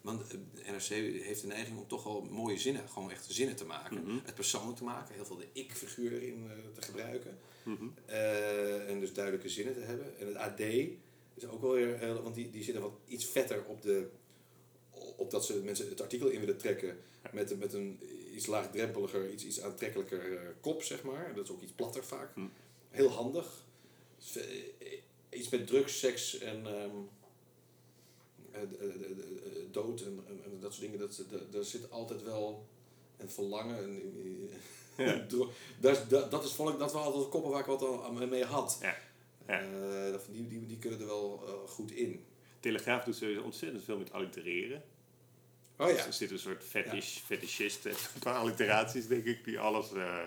[0.00, 3.56] want eh, de NRC heeft de neiging om toch wel mooie zinnen, gewoon echt zinnen
[3.56, 3.96] te maken.
[4.24, 7.38] Het persoonlijk te maken, heel veel de ik-figuur erin eh, te gebruiken.
[8.06, 10.18] Eh, en dus duidelijke zinnen te hebben.
[10.18, 10.60] En het AD
[11.34, 14.08] is ook wel weer heel, want die, die zitten wat iets vetter op de.
[15.22, 16.98] Op dat ze mensen het artikel in willen trekken
[17.32, 18.00] met, met een
[18.34, 21.32] iets laagdrempeliger, iets, iets aantrekkelijker eh, kop, zeg maar.
[21.34, 22.32] Dat is ook iets platter vaak.
[22.90, 23.64] Heel handig.
[24.34, 24.42] Eh,
[25.30, 26.66] Iets met drugs, seks en.
[26.66, 26.90] eh,
[29.70, 30.98] dood en, en, dat soort dingen.
[30.98, 32.66] Dat, daar zit altijd wel
[33.16, 33.76] een verlangen.
[33.78, 34.02] En,
[34.96, 35.26] Ja.
[35.80, 38.02] dat, is- dat, dat is vond ik dat wel altijd de koppen waar ik wat
[38.02, 38.78] aan- mee had.
[38.80, 38.96] Ja.
[39.46, 40.18] Ja.
[40.30, 42.24] Die, die, die kunnen er wel goed in.
[42.60, 44.82] Telegraaf doet sowieso ontzettend veel met allitereren.
[45.76, 46.06] Oh Dus ja.
[46.06, 49.92] er zit een soort fetish, fetischisten qua alliteraties, denk ik, die alles...
[49.92, 50.18] eh,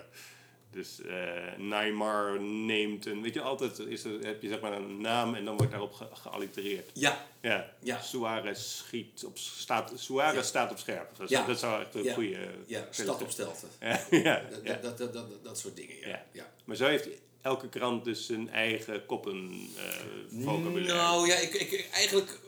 [0.72, 3.22] Dus eh Neymar neemt een...
[3.22, 5.94] Weet je, altijd is er, heb je zeg maar een naam en dan wordt daarop
[5.94, 6.90] ge geallitereerd.
[6.94, 7.74] Ja, Ja.
[7.80, 8.02] Ja.
[8.02, 9.38] Suarez schiet op...
[9.38, 10.42] Staat, Suarez Ja.
[10.44, 11.12] staat op scherp.
[11.28, 11.46] Ja.
[11.46, 12.14] dat zou echt een Ja.
[12.14, 12.38] goede...
[12.68, 13.70] ja stad op stelten.
[13.80, 14.74] Ja, ja, Dat, ja.
[14.82, 16.08] dat, dat, dat, dat soort dingen, ja.
[16.08, 16.26] Ja.
[16.32, 16.52] ja.
[16.66, 17.08] Maar zo heeft
[17.42, 20.94] elke krant dus zijn eigen koppen eh vocabulaire.
[20.94, 22.40] Nou ja, ik, ik, eigenlijk,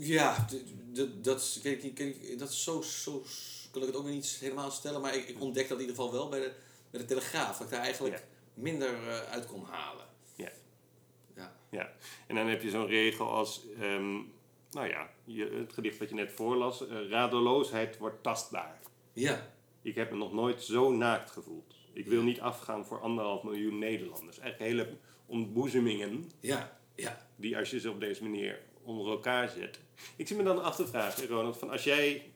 [0.00, 0.46] eh, ja,
[1.22, 3.22] dat, is- weet ik niet, dat is zo, zo,
[3.70, 5.96] kan ik het ook weer niet helemaal stellen, maar ik, ik ontdek dat in ieder
[5.96, 6.52] geval wel bij de,
[6.90, 8.22] bij de Telegraaf, dat ik daar eigenlijk Ja.
[8.54, 10.04] minder eh, uit kon halen.
[10.36, 10.50] Ja.
[11.36, 11.56] Ja.
[11.70, 11.92] Ja,
[12.26, 14.12] en dan heb je zo'n regel als, ehm,
[14.70, 18.80] nou ja, je, het gedicht wat je net voorlas, eh, radeloosheid wordt tastbaar.
[19.12, 19.54] Ja.
[19.82, 21.74] Ik heb me nog nooit zo naakt gevoeld.
[21.92, 24.38] Ik wil niet afgaan voor anderhalf miljoen Nederlanders.
[24.38, 26.78] Eigenlijk hele ontboezemingen Ja.
[26.94, 27.26] Ja.
[27.36, 29.78] die als je ze op deze manier onder elkaar zet.
[30.16, 32.32] Ik zit me dan af te vragen, Ronald, van als jij,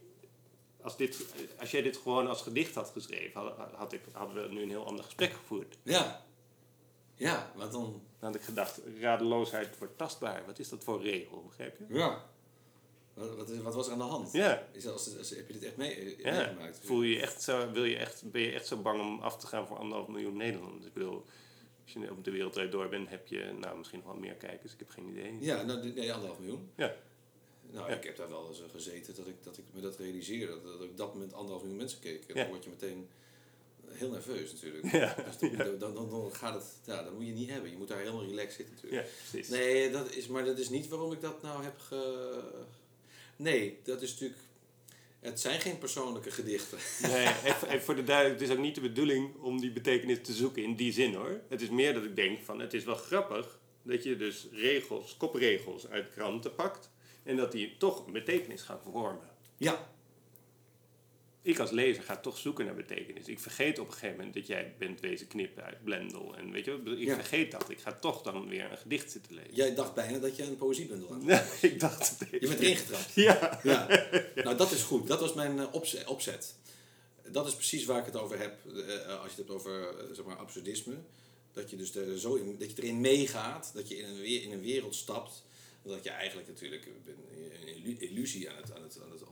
[0.83, 1.25] als dit,
[1.59, 4.69] als jij dit gewoon als gedicht had geschreven, had, had ik, hadden we nu een
[4.71, 5.79] heel ander gesprek gevoerd.
[5.83, 6.25] Ja.
[7.15, 7.83] Ja, want dan...
[8.21, 10.43] Dan had ik gedacht, radeloosheid wordt tastbaar.
[10.47, 11.85] Wat is dat voor regel, begrijp je?
[11.95, 12.25] Ja.
[13.15, 14.33] Wat, wat, is- wat was er aan de hand?
[14.33, 14.67] Ja.
[14.73, 16.81] Is dat, als, als- heb je dit echt mee, Ja, meegemaakt?
[16.85, 19.37] voel je je echt zo, wil je echt, ben je echt zo bang om af
[19.37, 20.87] te gaan voor anderhalf miljoen Nederlanders?
[20.87, 21.25] Ik bedoel,
[21.95, 24.73] als je op de wereldwijd door bent, heb je nou misschien nog wel meer kijkers.
[24.73, 25.37] Ik heb geen idee.
[25.41, 26.71] Ja, nou, nee, anderhalf miljoen.
[26.77, 26.95] Ja.
[27.71, 27.97] Nou, Ja.
[27.97, 30.53] ik heb daar wel eens eh, gezeten dat ik, dat ik me dat realiseerde.
[30.53, 32.25] Dat, dat ik op dat moment anderhalf miljoen mensen keek.
[32.27, 32.41] En Ja.
[32.43, 33.09] dan word je meteen
[33.87, 34.93] heel nerveus natuurlijk.
[34.93, 35.15] Ja.
[35.41, 37.71] Dus dan, dan, dan, dan gaat het, ja, dat moet je niet hebben.
[37.71, 39.07] Je moet daar helemaal relaxed zitten natuurlijk.
[39.07, 39.49] Ja, precies.
[39.49, 42.43] Nee, dat is, maar dat is niet waarom ik dat nou heb ge...
[43.37, 44.41] Nee, dat is natuurlijk...
[45.21, 46.79] Het zijn geen persoonlijke gedichten.
[47.03, 50.19] Nee, even, even voor de duidelijkheid, het is ook niet de bedoeling om die betekenis
[50.23, 51.41] te zoeken in die zin hoor.
[51.49, 55.17] Het is meer dat ik denk van, het is wel grappig dat je dus regels,
[55.17, 56.91] kopregels uit kranten pakt
[57.23, 59.29] en dat die toch een betekenis gaan vormen.
[59.57, 59.93] Ja.
[61.43, 63.27] Ik als lezer ga toch zoeken naar betekenis.
[63.29, 66.37] Ik vergeet op een gegeven moment dat jij bent wezen knippen uit Blendel.
[66.37, 67.15] En weet je, wat, ik Ja.
[67.15, 67.71] vergeet dat.
[67.71, 69.55] Ik ga toch dan weer een gedicht zitten lezen.
[69.55, 71.23] Jij dacht bijna dat je een poëziebundel had.
[71.23, 71.41] Nee,
[71.73, 73.15] ik dacht het Je bent erin getrapt.
[73.29, 73.61] Ja.
[73.63, 73.87] Ja.
[74.35, 75.07] Nou, dat is goed.
[75.07, 75.67] Dat was mijn eh,
[76.07, 76.55] opzet.
[77.29, 78.59] Dat is precies waar ik het over heb.
[78.67, 80.95] eh, als je het hebt over eh, zeg maar, absurdisme.
[81.53, 83.71] Dat je, dus er zo in, dat je erin meegaat.
[83.75, 85.45] Dat je in een, weer- in een wereld stapt.
[85.83, 89.23] Dat je eigenlijk natuurlijk een illu- illusie aan het, aan het, aan het,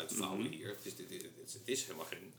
[0.00, 0.52] uitvouwen Mhm.
[0.52, 0.68] hier.
[0.68, 2.32] Het is, dit- dit- het, het is helemaal geen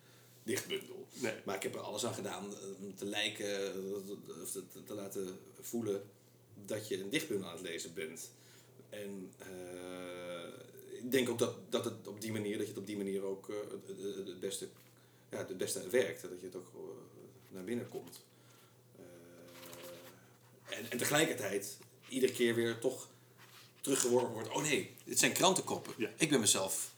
[0.44, 1.08] dichtbundel.
[1.14, 1.34] Nee.
[1.46, 4.84] Maar ik heb er alles aan gedaan eh, om te lijken, eh, of te, te-
[4.84, 6.10] te laten voelen
[6.66, 8.32] dat je een dichtbundel aan het lezen bent.
[8.90, 12.88] En eh, ik denk ook dat, dat, het op die manier, dat je het op
[12.88, 13.48] die manier ook
[14.26, 14.68] het, beste,
[15.32, 16.22] ja, het beste werkt.
[16.22, 16.72] Dat je het ook
[17.50, 18.20] naar binnen komt.
[20.66, 21.78] En, en tegelijkertijd
[22.10, 23.10] iedere keer weer toch
[23.82, 24.50] teruggeworpen wordt.
[24.50, 25.94] Oh nee, dit zijn krantenkoppen.
[25.98, 26.10] Ja.
[26.18, 26.94] Ik ben mezelf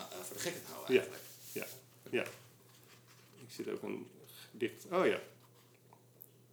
[0.00, 1.00] voor de gek aan het houden Ja.
[1.00, 1.22] eigenlijk.
[1.52, 1.66] Ja.
[2.10, 2.22] Ja.
[3.40, 4.06] Ik zit ook een
[4.50, 4.84] gedicht.
[4.90, 5.20] Oh ja.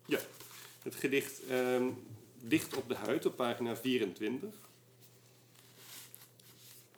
[0.06, 0.19] Ja.
[0.84, 1.89] Het gedicht ehm,
[2.41, 4.54] Dicht op de huid op pagina 24.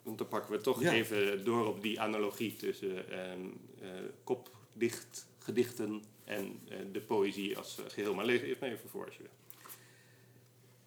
[0.02, 0.92] Want dan pakken we toch Ja.
[0.92, 3.40] even door op die analogie tussen ehm
[3.80, 3.88] eh,
[4.24, 8.14] kopdicht, gedichten en eh, de poëzie als eh, geheel.
[8.14, 9.30] Maar lees eerst maar even voor als je wil.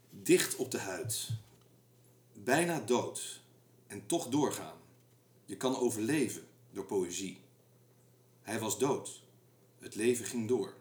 [0.09, 1.29] Dicht op de huid.
[2.33, 3.41] Bijna dood.
[3.87, 4.77] En toch doorgaan.
[5.45, 7.39] Je kan overleven door poëzie.
[8.41, 9.23] Hij was dood.
[9.79, 10.73] Het leven ging door.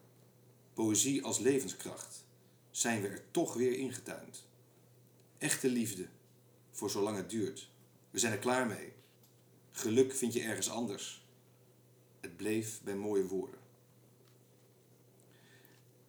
[0.72, 2.24] Poëzie als levenskracht.
[2.70, 4.46] Zijn we er toch weer ingetuind.
[5.38, 6.09] Echte liefde.
[6.70, 7.70] Voor zolang het duurt.
[8.11, 8.92] We zijn er klaar mee.
[9.70, 11.27] Geluk vind je ergens anders.
[12.20, 13.61] Het bleef bij mooie woorden.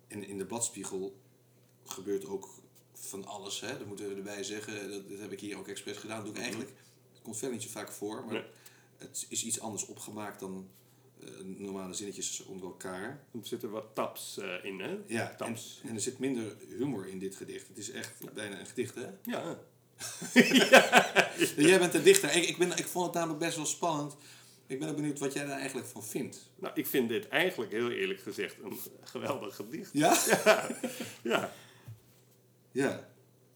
[0.08, 1.20] En in de bladspiegel
[1.84, 2.50] gebeurt ook
[2.94, 3.60] van alles.
[3.60, 3.78] Hè?
[3.78, 4.90] Dat moeten we erbij zeggen.
[4.90, 6.18] Dat, dat heb ik hier ook expres gedaan.
[6.18, 6.74] Dat doe ik eigenlijk.
[7.26, 8.24] Komt verder niet zo vaak voor.
[8.26, 8.44] Maar Nee.
[8.98, 10.70] het is iets anders opgemaakt dan
[11.20, 13.24] eh, normale zinnetjes onder elkaar.
[13.34, 14.98] Er zitten wat taps eh, in, hè?
[15.08, 15.82] Ja, en, Taps.
[15.88, 17.68] en er zit minder humor in dit gedicht.
[17.68, 19.08] Het is echt bijna een gedicht, hè?
[19.32, 19.58] Ja.
[21.58, 22.36] Jij bent een dichter.
[22.36, 24.16] Ik, ik, ben, ik vond het namelijk best wel spannend.
[24.68, 26.50] Ik ben ook benieuwd wat jij daar eigenlijk van vindt.
[26.56, 29.90] Nou, ik vind dit eigenlijk heel eerlijk gezegd een geweldig gedicht.
[29.94, 30.18] Ja?
[31.24, 31.54] Ja.
[32.72, 33.10] Ja.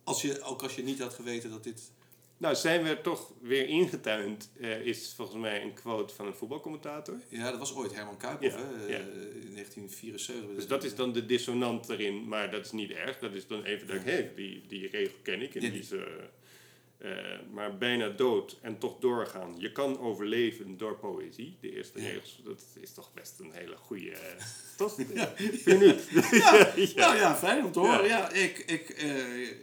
[0.03, 1.91] Als je, ook als je niet had geweten dat dit...
[2.39, 7.19] Nou, zijn we toch weer ingetuind, eh, is volgens mij een quote van een voetbalcommentator.
[7.30, 8.47] Ja, dat was ooit Herman Ja, hè?
[8.88, 8.97] ja.
[8.97, 8.99] eh,
[9.41, 10.56] in 1974.
[10.56, 13.19] Dus dat is dan de dissonant erin, maar dat is niet erg.
[13.19, 15.56] Dat is dan even dat ik, die, die regel ken ik.
[15.56, 17.12] En die is, eh,
[17.52, 19.56] maar bijna dood en toch doorgaan.
[19.58, 21.58] Je kan overleven door poëzie.
[21.60, 24.17] De eerste regels, dat is toch best een hele goede...
[24.78, 24.97] toch?
[25.13, 25.34] Ja.
[26.75, 26.95] Ja.
[26.95, 28.06] Nou ja, fijn om te horen.
[28.08, 28.32] Ja.
[28.32, 28.89] Ik, ik,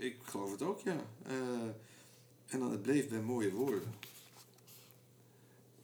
[0.01, 1.05] ik geloof het ook, ja.
[2.47, 3.95] Eh, en dan het bleef bij mooie woorden.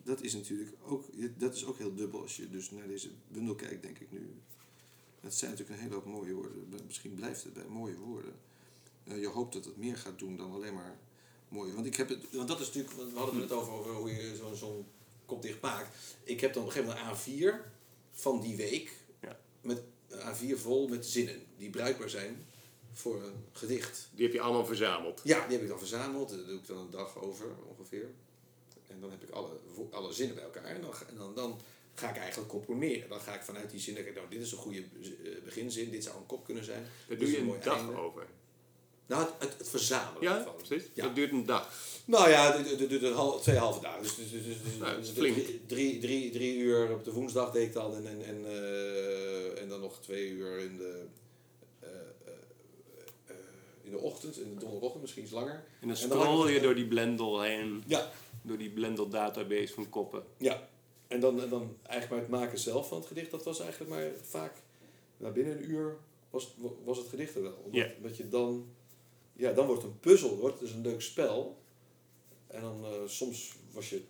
[0.03, 1.05] Dat is natuurlijk ook,
[1.39, 4.35] dat is ook heel dubbel als je dus naar deze bundel kijkt, denk ik nu.
[5.21, 6.69] Het zijn natuurlijk een hele hoop mooie woorden.
[6.87, 8.33] Misschien blijft het bij mooie woorden.
[9.05, 10.99] Uh, je hoopt dat het meer gaat doen dan alleen maar
[11.49, 11.73] mooie.
[11.73, 14.11] Want, ik heb het, want dat is natuurlijk, we hadden het net over, over hoe
[14.11, 14.87] je zo'n zo'n
[15.27, 15.97] kop dicht maakt.
[16.25, 17.55] Ik heb dan op een gegeven moment een A4
[18.13, 18.93] van die week.
[19.21, 19.39] Ja.
[19.61, 22.47] Met A4 vol met zinnen die bruikbaar zijn
[22.93, 24.09] voor een gedicht.
[24.15, 25.21] Die heb je allemaal verzameld?
[25.25, 26.29] Ja, die heb ik dan verzameld.
[26.29, 28.11] Daar doe ik dan een dag over ongeveer.
[28.89, 29.51] En dan heb ik alle,
[29.91, 30.65] alle zinnen bij elkaar.
[30.65, 31.61] En dan, en dan, dan
[31.95, 33.09] ga ik eigenlijk componeren.
[33.09, 36.05] Dan ga ik vanuit die zin denken, nou, dit is een goede eh, beginzin, dit
[36.05, 36.87] zou een kop kunnen zijn.
[37.09, 38.27] Daar doe je een, dag over?
[39.07, 40.89] Nou, het, het, verzamelen ja, Precies.
[40.95, 41.73] Ja, Dat duurt een dag?
[42.05, 44.03] Nou ja, het duurt twee halve dagen.
[44.03, 47.73] Dus, dus, dus, dus, nou, dus drie, drie, drie uur op de woensdag deed ik
[47.73, 51.05] dan en, en, en, uh, en dan nog twee uur in de,
[53.93, 55.65] de ochtend, in de donderdagochtend, misschien iets langer.
[55.81, 57.83] En dan scroll je door die Blendel heen.
[57.87, 58.11] Ja.
[58.43, 60.25] Door die Blendel database van koppen.
[60.37, 60.69] Ja,
[61.07, 63.91] en dan, en dan eigenlijk maar het maken zelf van het gedicht, dat was eigenlijk
[63.91, 64.53] maar vaak,
[65.17, 65.97] nou, binnen een uur
[66.31, 67.57] was, was het gedicht er wel.
[67.65, 68.03] Omdat yeah.
[68.03, 68.67] dat je dan,
[69.33, 71.61] ja, dan wordt het een puzzel, wordt het is een leuk spel.
[72.47, 74.03] En dan uh, soms was je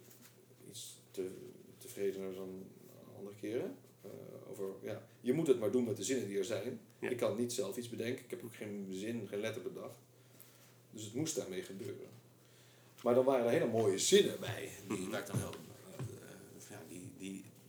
[0.70, 1.30] iets te,
[1.78, 2.64] tevredener dan
[3.16, 3.76] andere keren.
[4.04, 4.10] Uh,
[4.50, 6.80] over, ja, je moet het maar doen met de zinnen die er zijn.
[7.10, 8.24] Ik kan niet zelf iets bedenken.
[8.24, 9.98] Ik heb ook geen zin, geen letter bedacht.
[10.90, 12.10] Dus het moest daarmee gebeuren.
[13.02, 14.70] Maar dan waren er hele mooie zinnen bij.
[14.88, 15.14] Die, mm -hmm.
[15.14, 15.54] ik dan heel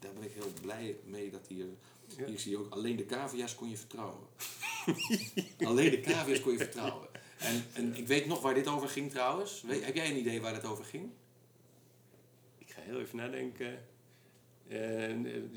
[0.03, 1.65] daar ben ik heel blij mee dat hier.
[2.17, 2.25] Ja.
[2.25, 4.27] Hier zie je ook, alleen de cavia's kon je vertrouwen.
[5.69, 7.07] alleen de cavia's kon je vertrouwen.
[7.37, 9.63] En, en ik weet nog waar dit over ging trouwens.
[9.67, 11.09] Heb jij een idee waar het over ging?
[12.57, 13.85] Ik ga heel even nadenken.
[14.67, 15.13] Uh,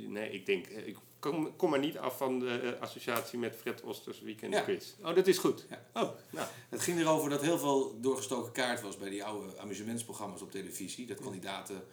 [0.09, 4.21] nee, ik denk, ik kom, kom maar niet af van de associatie met Fred Osters
[4.21, 4.61] Weekend ja.
[4.61, 4.93] Quiz.
[5.03, 5.67] Oh, dat is goed.
[5.71, 6.03] Ja.
[6.03, 6.49] Oh, nou.
[6.69, 11.07] Het ging erover dat heel veel doorgestoken kaart was bij die oude amusementsprogramma's op televisie.
[11.07, 11.85] Dat kandidaten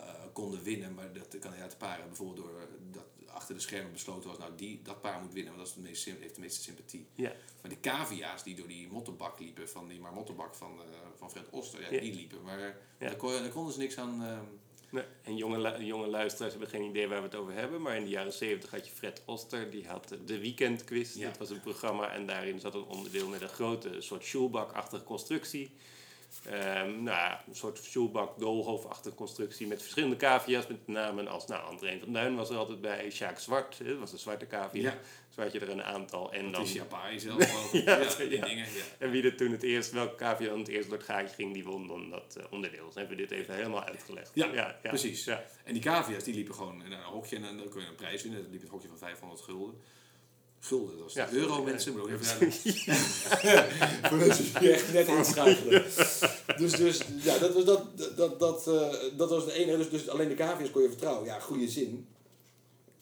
[0.00, 4.38] uh, konden winnen, maar dat de kandidatenparen bijvoorbeeld door dat achter de schermen besloten was,
[4.38, 7.06] nou die, dat paar moet winnen, want dat is de meest, heeft de meeste sympathie.
[7.14, 7.32] Ja.
[7.60, 10.84] Maar die cavia's die door die mottenbak liepen, van die maar mottenbak van, uh,
[11.16, 12.00] van Fred Oster, ja, Ja.
[12.00, 14.22] die liepen, maar daar, kon, daar konden ze niks aan.
[14.22, 14.44] ehm,
[14.90, 17.82] Nee, en jonge, jonge luisteraars hebben geen idee waar we het over hebben.
[17.82, 19.70] Maar in de jaren zeventig had je Fred Oster.
[19.70, 21.14] Die had de Weekend Quiz.
[21.14, 21.28] Ja.
[21.28, 22.12] Dat was een programma.
[22.12, 25.70] En daarin zat een onderdeel met een grote soort Schulbach-achtige constructie.
[26.44, 29.66] Ehm, nou een soort Schulbach-doolhof-achtige constructie.
[29.66, 30.66] Met verschillende cavia's.
[30.66, 31.46] Met namen als...
[31.46, 33.10] Nou, André van Duin was er altijd bij.
[33.10, 33.78] Sjaak Zwart.
[33.84, 34.82] Dat was een zwarte cavia.
[34.82, 34.98] Ja.
[35.28, 36.32] Zo had je er een aantal.
[36.32, 36.66] En dan...
[36.66, 36.92] Zelf
[37.64, 37.72] ook.
[37.72, 38.56] Ja, ja, die dingen.
[38.56, 38.82] Ja.
[38.98, 41.54] En wie er toen het eerst, welke cavia dan het eerst door het gaatje ging,
[41.54, 42.86] die won dan dat eh, onderdeel.
[42.86, 44.30] Dus hebben we dit even helemaal uitgelegd.
[44.34, 45.24] Ja, precies.
[45.24, 45.44] Ja.
[45.64, 48.22] En die cavia's die liepen gewoon naar een hokje en dan kon je een prijs
[48.22, 48.42] winnen.
[48.42, 49.80] Dat liep het hokje van 500 gulden.
[50.62, 51.92] Gulden, dat was de Ja, euro gulden, mensen.
[51.92, 51.98] ja.
[51.98, 55.84] Moet ik even Voor mensen die echt net inschakelen.
[56.56, 59.76] Dus, dus ja, dat was, dat, dat, dat, eh, dat was de ene.
[59.76, 61.24] Dus, dus alleen de cavia's kon je vertrouwen.
[61.26, 62.06] Ja, goede zin.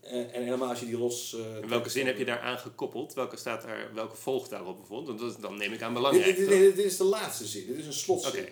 [0.00, 1.34] En, en helemaal als je die los...
[1.34, 3.14] eh, En welke zin heb je daar aan gekoppeld?
[3.14, 5.18] Welke, staat daar, welke volgt daarop bijvoorbeeld?
[5.18, 6.36] Dat dan neem ik aan belangrijk.
[6.36, 6.58] dit, toch?
[6.58, 7.66] dit, dit is de laatste zin.
[7.66, 8.40] Dit is een slotzin.
[8.42, 8.48] Oké.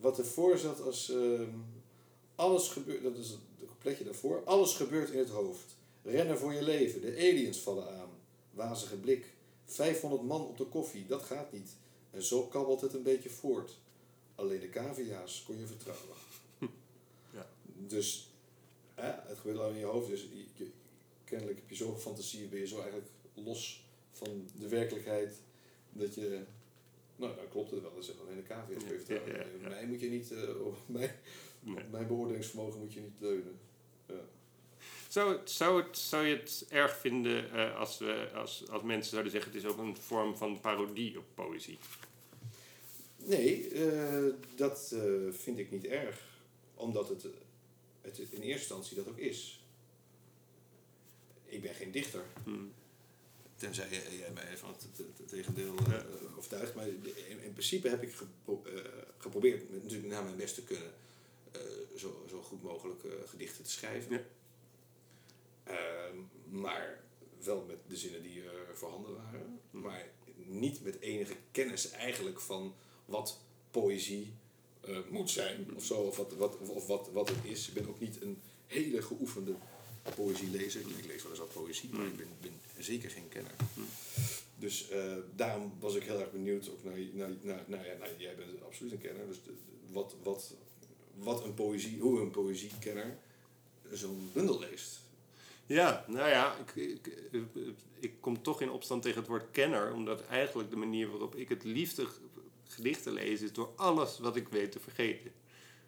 [0.00, 1.10] Wat ervoor zat als...
[1.10, 1.48] ehm,
[2.34, 3.02] alles gebeurt...
[3.02, 4.42] Dat is het coupletje daarvoor.
[4.44, 5.76] Alles gebeurt in het hoofd.
[6.02, 7.00] Rennen voor je leven.
[7.00, 8.07] De aliens vallen aan.
[8.58, 9.32] Wazige blik.
[9.64, 11.06] 500 man op de koffie.
[11.06, 11.70] Dat gaat niet.
[12.10, 13.78] En zo kabbelt het een beetje voort.
[14.34, 16.16] Alleen de cavia's kon je vertrouwen.
[17.34, 17.46] Ja.
[17.86, 18.30] Dus
[18.94, 20.08] hè, het gebeurt al in je hoofd.
[20.08, 20.70] Dus je, je-
[21.24, 22.46] kennelijk heb je zoveel fantasie.
[22.48, 25.34] Ben je zo eigenlijk los van de werkelijkheid.
[25.92, 26.42] Dat je...
[27.16, 27.94] Nou, dan klopt het wel.
[27.94, 29.60] Dat alleen de cavia's kun je vertrouwen.
[29.60, 29.68] Ja.
[29.68, 30.32] Mij moet je niet...
[30.32, 31.10] eh, op mijn,
[31.60, 31.84] Nee.
[31.90, 33.58] mijn beoordelingsvermogen moet je niet leunen.
[34.06, 34.20] Ja.
[35.18, 39.10] Zou, het, zou, het, zou je het erg vinden eh, als, we, als, als mensen
[39.10, 39.52] zouden zeggen...
[39.52, 41.78] het is ook een vorm van parodie op poëzie?
[43.16, 44.24] Nee, eh,
[44.56, 46.20] dat eh, vind ik niet erg.
[46.74, 47.26] Omdat het,
[48.00, 49.64] het in eerste instantie dat ook is.
[51.44, 52.24] Ik ben geen dichter.
[52.44, 52.72] Hmm.
[53.56, 56.04] Tenzij jij mij van het, tegendeel Ja.
[56.36, 56.74] overtuigt.
[56.74, 58.62] Maar in, in principe heb ik gepro-
[59.18, 60.92] geprobeerd, natuurlijk naar mijn best te kunnen,
[61.96, 64.12] zo, zo goed mogelijk gedichten te schrijven.
[64.12, 64.22] Ja.
[66.50, 67.00] Maar
[67.44, 69.60] wel met de zinnen die er voorhanden waren.
[69.70, 69.82] Mhm.
[69.82, 74.32] Maar niet met enige kennis eigenlijk van wat poëzie
[74.80, 75.66] eh, moet zijn.
[75.76, 77.68] Of zo, of, wat, wat, of wat, wat het is.
[77.68, 79.54] Ik ben ook niet een hele geoefende
[80.14, 80.80] poëzielezer.
[80.80, 83.52] Ik lees wel eens wat poëzie, maar ik ben, ben zeker geen kenner.
[84.58, 88.10] Dus eh, daarom was ik heel erg benieuwd ook naar, naar, naar, naar, ja, nou,
[88.18, 89.26] jij bent absoluut een kenner.
[89.26, 89.56] Dus de-
[89.92, 90.54] wat, wat,
[91.14, 93.18] wat een poëzie, hoe een poëziekenner
[93.92, 95.00] zo'n bundel leest.
[95.68, 96.92] Ja, nou ja, ik,
[97.30, 97.42] ik,
[98.00, 99.92] ik kom toch in opstand tegen het woord kenner.
[99.92, 102.06] Omdat eigenlijk de manier waarop ik het liefste
[102.64, 103.40] gedichten lees...
[103.40, 105.32] is door alles wat ik weet te vergeten.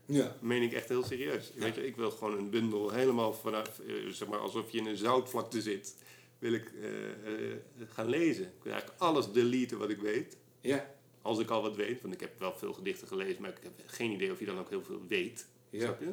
[0.06, 0.22] Ja.
[0.22, 1.52] Dat meen ik echt heel serieus.
[1.54, 1.60] Ja.
[1.60, 3.78] Weet je, ik wil gewoon een bundel helemaal vanaf...
[3.78, 5.96] eh, zeg maar alsof je in een zoutvlakte zit.
[6.38, 7.56] wil ik eh, eh,
[7.88, 8.44] gaan lezen.
[8.44, 10.36] Ik wil eigenlijk alles deleten wat ik weet.
[10.60, 10.94] Ja.
[11.22, 13.72] Als ik al wat weet, want ik heb wel veel gedichten gelezen, maar ik heb
[13.86, 15.46] geen idee of je dan ook heel veel weet.
[15.70, 15.80] Ja.
[15.80, 16.12] Snap je?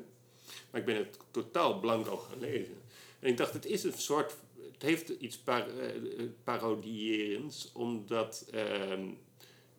[0.71, 2.77] Maar ik ben het totaal blanco gaan lezen.
[3.19, 4.35] En ik dacht, het is een soort.
[4.71, 8.47] Het heeft iets par, eh, eh, parodierends, omdat.
[8.51, 9.09] ehm,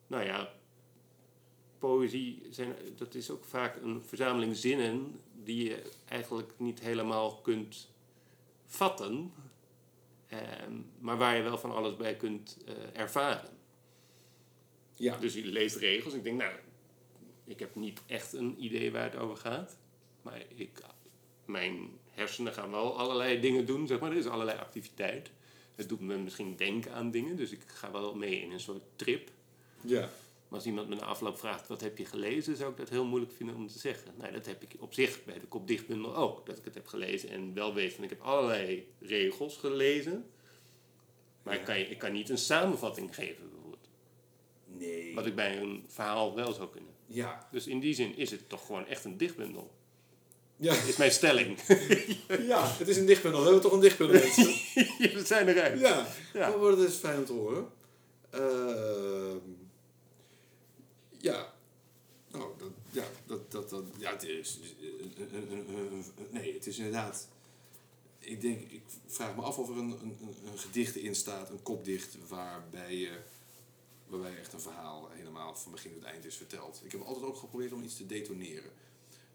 [0.06, 0.56] nou ja.
[1.78, 7.90] Poëzie, zijn, dat is ook vaak een verzameling zinnen die je eigenlijk niet helemaal kunt
[8.64, 9.32] vatten,
[10.26, 13.56] ehm, maar waar je wel van alles bij kunt eh, ervaren.
[14.96, 15.16] Ja.
[15.16, 16.14] Dus je leest regels.
[16.14, 16.52] Ik denk, nou,
[17.44, 19.78] ik heb niet echt een idee waar het over gaat.
[20.22, 20.82] Maar ik,
[21.44, 24.10] mijn hersenen gaan wel allerlei dingen doen, zeg maar.
[24.10, 25.30] Er is allerlei activiteit.
[25.74, 28.82] Het doet me misschien denken aan dingen, dus ik ga wel mee in een soort
[28.96, 29.30] trip.
[29.80, 30.00] Ja.
[30.48, 33.04] Maar als iemand me na afloop vraagt, wat heb je gelezen, zou ik dat heel
[33.04, 34.12] moeilijk vinden om te zeggen.
[34.18, 36.86] Nou, dat heb ik op zich bij de Kop Dichtbundel ook, dat ik het heb
[36.86, 40.30] gelezen en wel weet van, ik heb allerlei regels gelezen.
[41.42, 43.88] Maar ik, kan, ik kan niet een samenvatting geven, bijvoorbeeld.
[44.64, 45.14] Nee.
[45.14, 46.92] Wat ik bij een verhaal wel zou kunnen.
[47.06, 47.48] Ja.
[47.50, 49.77] Dus in die zin is het toch gewoon echt een dichtbundel.
[50.60, 50.74] Ja.
[50.74, 51.58] Is mijn stelling.
[52.52, 53.40] ja, het is een dichtbundel.
[53.40, 54.44] We hebben toch een dichtbundel, mensen?
[55.18, 55.80] We zijn eruit.
[55.80, 56.48] Ja, Ja.
[56.56, 57.68] maar dat is fijn om te horen.
[58.30, 59.36] Ehm,
[61.18, 61.52] ja,
[62.30, 66.54] nou, dat, ja, dat, dat, dat, ja, het is, een- een- een- een- een- nee,
[66.54, 67.28] het is inderdaad,
[68.18, 70.16] ik denk, ik vraag me af of er een, een,
[70.46, 73.18] een- gedicht in staat, een kopdicht, waarbij je,
[74.06, 76.80] waarbij echt een verhaal helemaal van begin tot eind is verteld.
[76.84, 78.70] Ik heb altijd ook geprobeerd om iets te detoneren.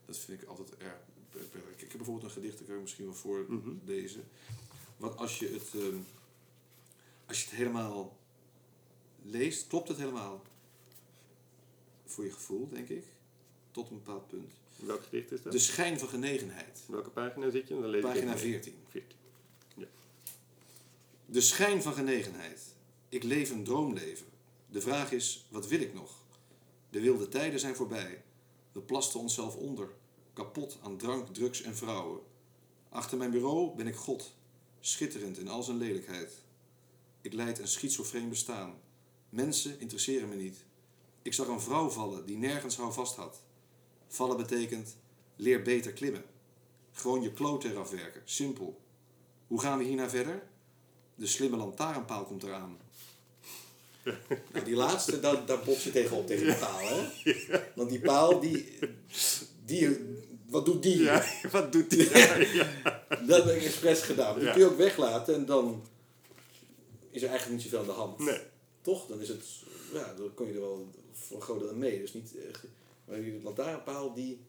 [0.06, 0.98] Dat vind ik altijd erg.
[1.76, 4.24] Ik heb bijvoorbeeld een gedicht, dat kan ik misschien wel voorlezen.
[4.98, 5.98] Want als je het, ehm,
[7.26, 8.18] als je het helemaal
[9.22, 10.42] leest, klopt het helemaal
[12.06, 13.04] voor je gevoel, denk ik.
[13.72, 14.52] Tot een bepaald punt.
[14.76, 15.52] Welk gedicht is dat?
[15.52, 16.80] De schijn van genegenheid.
[16.88, 17.80] Welke pagina zit je?
[17.80, 18.54] Dan lees Pagina even mee.
[18.54, 18.74] 14.
[18.90, 19.18] 14.
[21.26, 22.62] De schijn van genegenheid.
[23.10, 24.26] Ik leef een droomleven.
[24.68, 26.22] De vraag is, wat wil ik nog?
[26.90, 28.24] De wilde tijden zijn voorbij.
[28.72, 29.90] We plasten onszelf onder.
[30.34, 32.20] Kapot aan drank, drugs en vrouwen.
[32.90, 34.36] Achter mijn bureau ben ik God.
[34.80, 36.32] Schitterend in al zijn lelijkheid.
[37.22, 38.82] Ik leid een schizofreen bestaan.
[39.30, 40.58] Mensen interesseren me niet.
[41.22, 43.42] Ik zag een vrouw vallen die nergens houvast had.
[44.08, 44.98] Vallen betekent,
[45.36, 46.24] leer beter klimmen.
[46.92, 48.22] Gewoon je kloot eraf werken.
[48.26, 48.82] Simpel.
[49.48, 50.44] Hoe gaan we hierna verder?
[51.16, 52.78] De slimme lantaarnpaal komt eraan.
[54.54, 57.10] Nou, die laatste, daar, daar bots je tegenop tegen die paal, hè?
[57.76, 58.80] Want die paal, die,
[59.66, 59.98] die...
[60.50, 61.02] Wat doet die?
[61.02, 62.10] Ja, wat doet die?
[62.18, 63.02] Ja.
[63.28, 64.36] Dat heb ik expres gedaan.
[64.36, 64.52] Die Ja.
[64.52, 65.84] kun je ook weglaten en dan
[67.12, 68.20] is er eigenlijk niet zoveel aan de hand.
[68.20, 68.40] Nee.
[68.82, 69.06] Toch?
[69.08, 69.44] Dan is het...
[69.94, 72.00] Ja, dan kon je er wel voor een groot deel mee.
[72.00, 72.32] Dus niet...
[72.50, 72.64] echt-
[73.06, 74.40] Maar die lantaarnpaal, die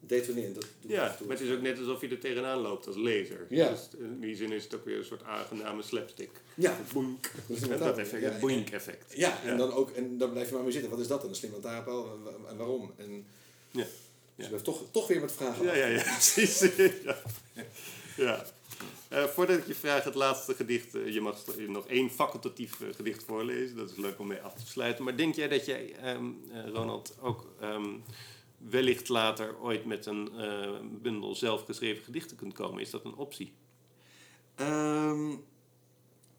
[0.00, 0.54] detoneert.
[0.54, 3.46] Dat Ja, maar het is ook net alsof je er tegenaan loopt als lezer.
[3.48, 3.70] Ja.
[3.70, 6.30] Dus in die zin is het ook weer een soort aangename slapstick.
[6.56, 6.76] Ja.
[6.92, 7.30] Boink.
[7.46, 9.12] Inderdaad, dat effect, ja, het boink effect.
[9.16, 9.56] Ja, en.
[9.56, 10.90] Dan ook, en dan blijf je maar mee zitten.
[10.90, 11.30] Wat is dat dan?
[11.30, 12.18] Een slim lantaarnpaal?
[12.48, 12.92] En waarom?
[12.96, 13.26] En,
[13.74, 13.84] Ja.
[14.36, 16.58] Dus je blijft toch, toch weer met vragen Ja, ja, ja, precies.
[17.04, 17.22] ja.
[18.16, 18.44] ja.
[19.08, 22.88] Eh, voordat ik je vraag het laatste gedicht, eh, je mag nog één facultatief eh,
[22.94, 23.76] gedicht voorlezen.
[23.76, 25.04] Dat is leuk om mee af te sluiten.
[25.04, 27.96] Maar denk jij dat jij, ehm, eh, Ronald, ook ehm,
[28.58, 30.30] wellicht later ooit met een
[31.02, 32.80] bundel zelfgeschreven gedichten kunt komen?
[32.82, 33.52] Is dat een optie?
[34.54, 35.34] Ehm,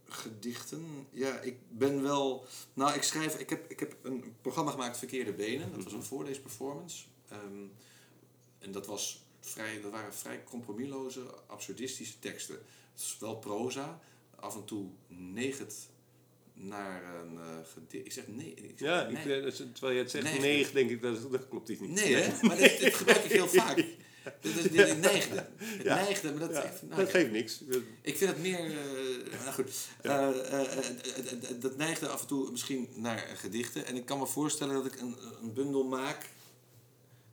[0.08, 1.08] gedichten.
[1.12, 2.46] Ja, ik ben wel.
[2.74, 3.40] Nou, ik schrijf.
[3.40, 5.72] Ik heb, ik heb een programma gemaakt, Verkeerde Benen.
[5.76, 7.04] Dat was een voorleesperformance.
[7.30, 7.64] Ehm,
[8.60, 12.56] en dat, was vrij, dat waren vrij compromisloze, absurdistische teksten.
[12.94, 14.00] Het is wel proza.
[14.36, 15.88] Af en toe neigt
[16.54, 18.06] naar een eh, gedicht.
[18.06, 18.54] Ik zeg nee.
[18.54, 19.38] Ik zeg, Ja, nee.
[19.38, 20.40] ik, eh, terwijl je het zegt Nee.
[20.40, 21.90] negen, denk ik dat, dat klopt iets niet.
[21.92, 22.48] Nee, hè?
[22.48, 23.76] Maar dit, dit gebruik ik heel vaak.
[24.42, 25.48] Dit is dit, het neigde.
[25.58, 25.96] Het Ja.
[25.96, 27.62] neigde, maar dat, Ja, nou, dat geeft niks.
[28.02, 28.60] ik vind het meer.
[28.60, 29.72] eh, nou goed.
[31.62, 33.86] Dat neigde af en toe misschien naar gedichten.
[33.86, 36.30] En ik kan me voorstellen dat ik een, een bundel maak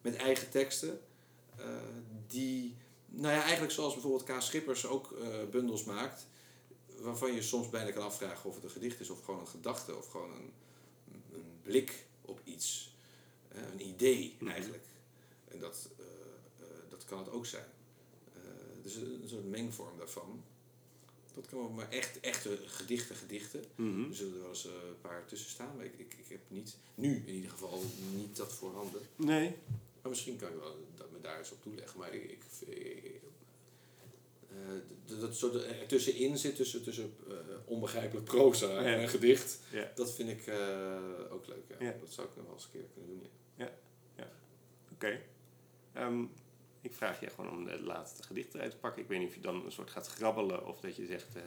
[0.02, 1.00] met eigen teksten.
[1.56, 1.66] eh,
[2.26, 4.42] die, nou ja, eigenlijk zoals bijvoorbeeld K.
[4.42, 6.26] Schippers ook eh, bundels maakt.
[6.98, 9.96] Waarvan je soms bijna kan afvragen of het een gedicht is of gewoon een gedachte
[9.96, 10.52] of gewoon een,
[11.32, 12.94] een blik op iets.
[13.48, 14.50] Eh, een idee Mhm.
[14.50, 14.84] eigenlijk.
[15.48, 15.88] En dat,
[16.88, 17.66] dat kan het ook zijn.
[18.82, 20.42] Dus een, soort mengvorm daarvan.
[21.34, 23.64] Dat kan ook maar echt, echte gedichten, gedichten.
[23.74, 24.08] Mhm.
[24.08, 26.76] Er zullen er wel eens een paar tussen staan, maar ik, ik, ik heb niet,
[26.94, 27.82] nu in ieder geval,
[28.14, 29.00] niet dat voorhanden.
[29.16, 29.54] Nee.
[30.02, 31.98] Maar misschien kan je wel dat me daar eens op toeleggen.
[31.98, 33.20] Maar ik, ik, ik-
[34.50, 37.34] eh, dat- soort er tussenin zit, tussen, tussen eh,
[37.64, 38.78] onbegrijpelijk proza Ja.
[38.94, 39.58] en een gedicht.
[39.70, 39.92] Ja.
[39.94, 40.96] Dat vind ik eh,
[41.30, 41.64] ook leuk.
[41.68, 41.86] Ja.
[41.86, 41.94] Ja.
[42.00, 43.28] Dat zou ik nog wel eens een keer kunnen doen.
[43.56, 43.70] Ja.
[44.92, 45.20] Oké.
[45.92, 46.22] Ehm,
[46.80, 49.02] Ik vraag je gewoon om het laatste gedicht eruit te pakken.
[49.02, 51.26] Ik weet niet of je dan een soort gaat grabbelen of dat je zegt...
[51.34, 51.42] eh,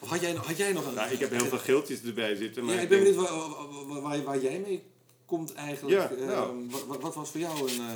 [0.00, 0.94] Of had jij, had jij nog een...
[0.94, 3.48] nou, ik heb heel veel geeltjes erbij zitten, maar Ja, ik ik ben benieuwd waar,
[3.88, 4.82] waar, waar, waar jij mee
[5.30, 5.96] komt eigenlijk.
[5.96, 6.68] Ja, Eh, nou.
[6.70, 7.92] wat, wat- wat was voor jou een, eh,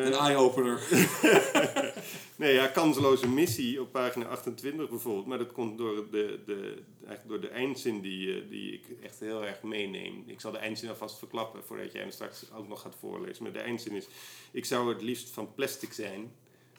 [0.00, 0.80] Eh, een eye-opener?
[2.36, 5.26] Nee, ja, kansloze missie op pagina 28 bijvoorbeeld.
[5.26, 9.20] Maar dat komt door de, de, eigenlijk door de eindzin die, eh, die ik echt
[9.20, 10.22] heel erg meeneem.
[10.26, 13.42] Ik zal de eindzin alvast verklappen voordat jij hem straks ook nog gaat voorlezen.
[13.42, 14.06] Maar de eindzin is,
[14.52, 16.32] ik zou het liefst van plastic zijn,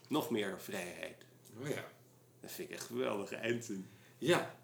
[0.08, 1.16] nog meer vrijheid.
[1.62, 1.84] Oh ja.
[2.40, 3.86] Dat vind ik echt een geweldige eindzin.
[4.18, 4.54] Ja.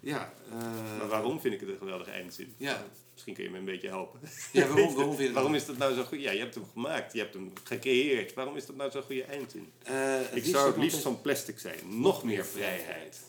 [0.00, 0.32] Ja.
[0.50, 2.54] eh, Maar waarom vind ik het een geweldige eindzin?
[2.56, 2.84] Ja.
[3.12, 4.20] Misschien kun je me een beetje helpen.
[4.52, 6.20] Ja, waarom, waarom vind je het Waarom is dat nou zo goed?
[6.20, 8.34] Ja, je hebt hem gemaakt, je hebt hem gecreëerd.
[8.34, 9.72] Waarom is dat nou zo'n goede eindzin?
[9.82, 13.20] Eh, Ik zou het liefst van plastic zijn, nog meer vrijheid.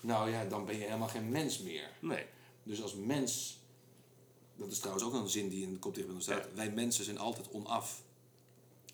[0.00, 1.88] Nou ja, dan ben je helemaal geen mens meer.
[2.00, 2.24] Nee.
[2.62, 3.60] Dus als mens,
[4.56, 6.46] dat is trouwens ook een zin die in de kopdichtbundel staat.
[6.54, 8.02] Wij mensen zijn altijd onaf.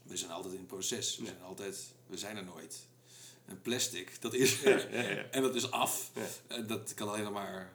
[0.03, 1.17] We zijn altijd in proces.
[1.17, 1.29] We, Ja.
[1.31, 2.87] zijn altijd, we zijn er nooit.
[3.49, 4.95] En plastic, dat is er.
[4.95, 5.27] Ja, ja, ja.
[5.31, 6.11] En dat is af.
[6.47, 7.73] En dat kan alleen maar...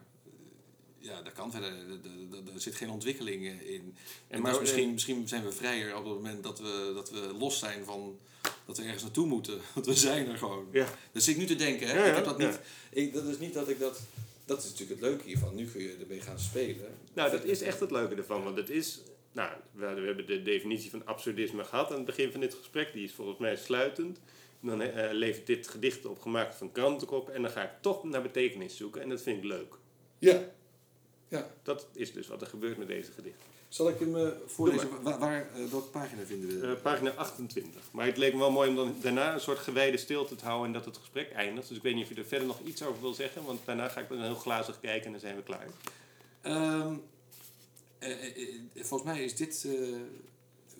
[0.98, 1.70] Ja, dat kan verder.
[1.70, 3.96] Er- er- zit geen ontwikkeling eh, in.
[4.28, 7.10] En maar, dus misschien, eh, misschien zijn we vrijer op het moment dat we, dat
[7.10, 8.18] we los zijn van...
[8.66, 9.60] Dat we ergens naartoe moeten.
[9.74, 10.68] Want we zijn er gewoon.
[10.72, 10.86] Ja.
[11.12, 11.88] Dat zit ik nu te denken.
[11.88, 12.08] Hè?
[12.08, 12.60] Ik heb dat niet...
[12.90, 14.00] Ik, dat is niet dat ik dat...
[14.44, 15.54] Dat is natuurlijk het leuke hiervan.
[15.54, 16.94] Nu kun je ermee gaan spelen.
[17.14, 18.42] Nou, dat is echt het leuke ervan.
[18.44, 19.00] Want het is...
[19.32, 22.92] Nou, we hebben de definitie van absurdisme gehad aan het begin van dit gesprek.
[22.92, 24.18] Die is volgens mij sluitend.
[24.64, 27.28] Dan eh, levert dit gedicht op gemaakt van krantenkop.
[27.28, 29.02] En dan ga ik toch naar betekenis zoeken.
[29.02, 29.74] En dat vind ik leuk.
[30.18, 30.40] Ja.
[31.28, 31.50] Ja.
[31.62, 33.38] Dat is dus wat er gebeurt met deze gedicht.
[33.68, 35.02] Zal ik hem eh, voorlezen?
[35.02, 36.76] Waar, waar, eh, welke pagina vinden we?
[36.76, 37.82] Pagina 28.
[37.92, 40.66] Maar het leek me wel mooi om dan daarna een soort gewijde stilte te houden
[40.66, 41.68] en dat het gesprek eindigt.
[41.68, 43.88] Dus ik weet niet of je er verder nog iets over wil zeggen, want daarna
[43.88, 45.66] ga ik dan heel glazig kijken en dan zijn we klaar.
[46.40, 46.94] Ehm,
[47.98, 48.38] eh, eh,
[48.74, 49.66] eh, volgens mij is dit...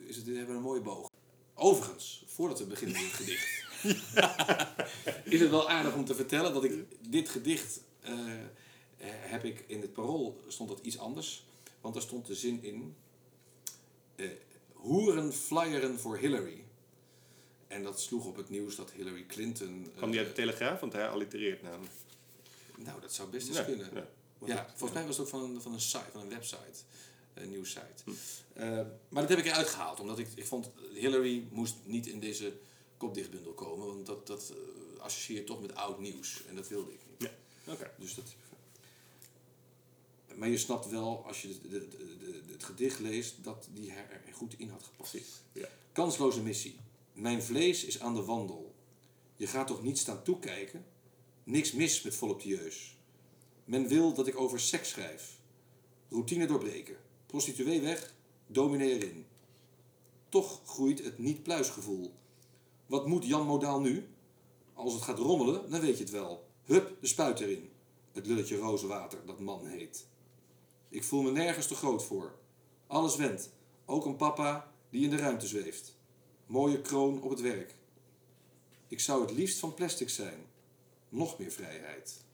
[0.07, 1.11] is het, hebben we een mooie boog.
[1.55, 3.64] Overigens, voordat we beginnen met het gedicht...
[5.35, 7.81] is het wel aardig om te vertellen dat ik dit gedicht...
[8.01, 11.45] eh, eh, heb ik in het parool stond dat iets anders.
[11.81, 12.97] Want daar stond de zin in...
[14.17, 14.29] eh,
[14.73, 16.65] hoeren flyeren voor Hillary.
[17.67, 19.93] En dat sloeg op het nieuws dat Hillary Clinton...
[19.97, 20.81] Kwam die uit de Telegraaf?
[20.81, 21.93] Want hij allitereert namelijk.
[22.77, 23.89] nou, dat zou best eens kunnen.
[24.45, 24.67] ja.
[24.69, 26.79] Volgens mij was het ook van een, van een site, van een website,
[27.35, 28.03] een nieuwssite.
[28.05, 28.11] Hm.
[29.09, 32.53] Maar dat heb ik eruit gehaald, omdat ik, ik vond Hillary moest niet in deze
[32.97, 36.93] kopdichtbundel komen, want dat, dat eh, associeer je toch met oud nieuws en dat wilde
[36.93, 37.31] ik niet.
[37.31, 37.73] Ja.
[37.73, 37.91] Oké.
[37.99, 38.25] Dus dat,
[40.35, 44.33] maar je snapt wel, als je de, de, de- het gedicht leest, dat die er
[44.33, 45.17] goed in had gepast.
[45.53, 45.69] Ja.
[45.93, 46.77] Kansloze missie.
[47.13, 48.75] Mijn vlees is aan de wandel.
[49.37, 50.85] Je gaat toch niet staan toekijken?
[51.45, 52.97] Niks mis met voluptueus.
[53.65, 55.39] Men wil dat ik over seks schrijf.
[56.11, 56.97] Routine doorbreken.
[57.27, 58.15] Prostituee weg,
[58.47, 59.27] dominee erin.
[60.29, 62.15] Toch groeit het niet-pluisgevoel.
[62.87, 64.09] Wat moet Jan Modaal nu?
[64.75, 66.49] Als het gaat rommelen, dan weet je het wel.
[66.65, 67.71] Hup, de spuit erin.
[68.13, 70.07] Het lulletje rozenwater dat man heet.
[70.89, 72.35] Ik voel me nergens te groot voor.
[72.87, 73.51] Alles wendt.
[73.85, 75.97] Ook een papa die in de ruimte zweeft.
[76.47, 77.75] Mooie kroon op het werk.
[78.89, 80.47] Ik zou het liefst van plastic zijn.
[81.09, 82.25] Nog meer vrijheid.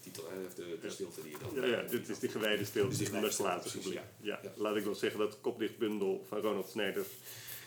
[0.11, 1.69] titel, de, de stilte die je dan...
[1.69, 4.03] Ja, ja, dit is die gewijde stilte die gewijde stilte, precies, Ja.
[4.21, 4.41] ja.
[4.55, 7.07] Laat ik wel zeggen dat de kopdichtbundel van Ronald Snijders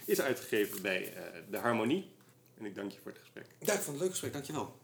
[0.05, 2.13] is uitgegeven bij eh, De Harmonie.
[2.59, 3.47] En ik dank je voor het gesprek.
[3.61, 4.77] Ja, ik vond het een leuk gesprek, dankjewel.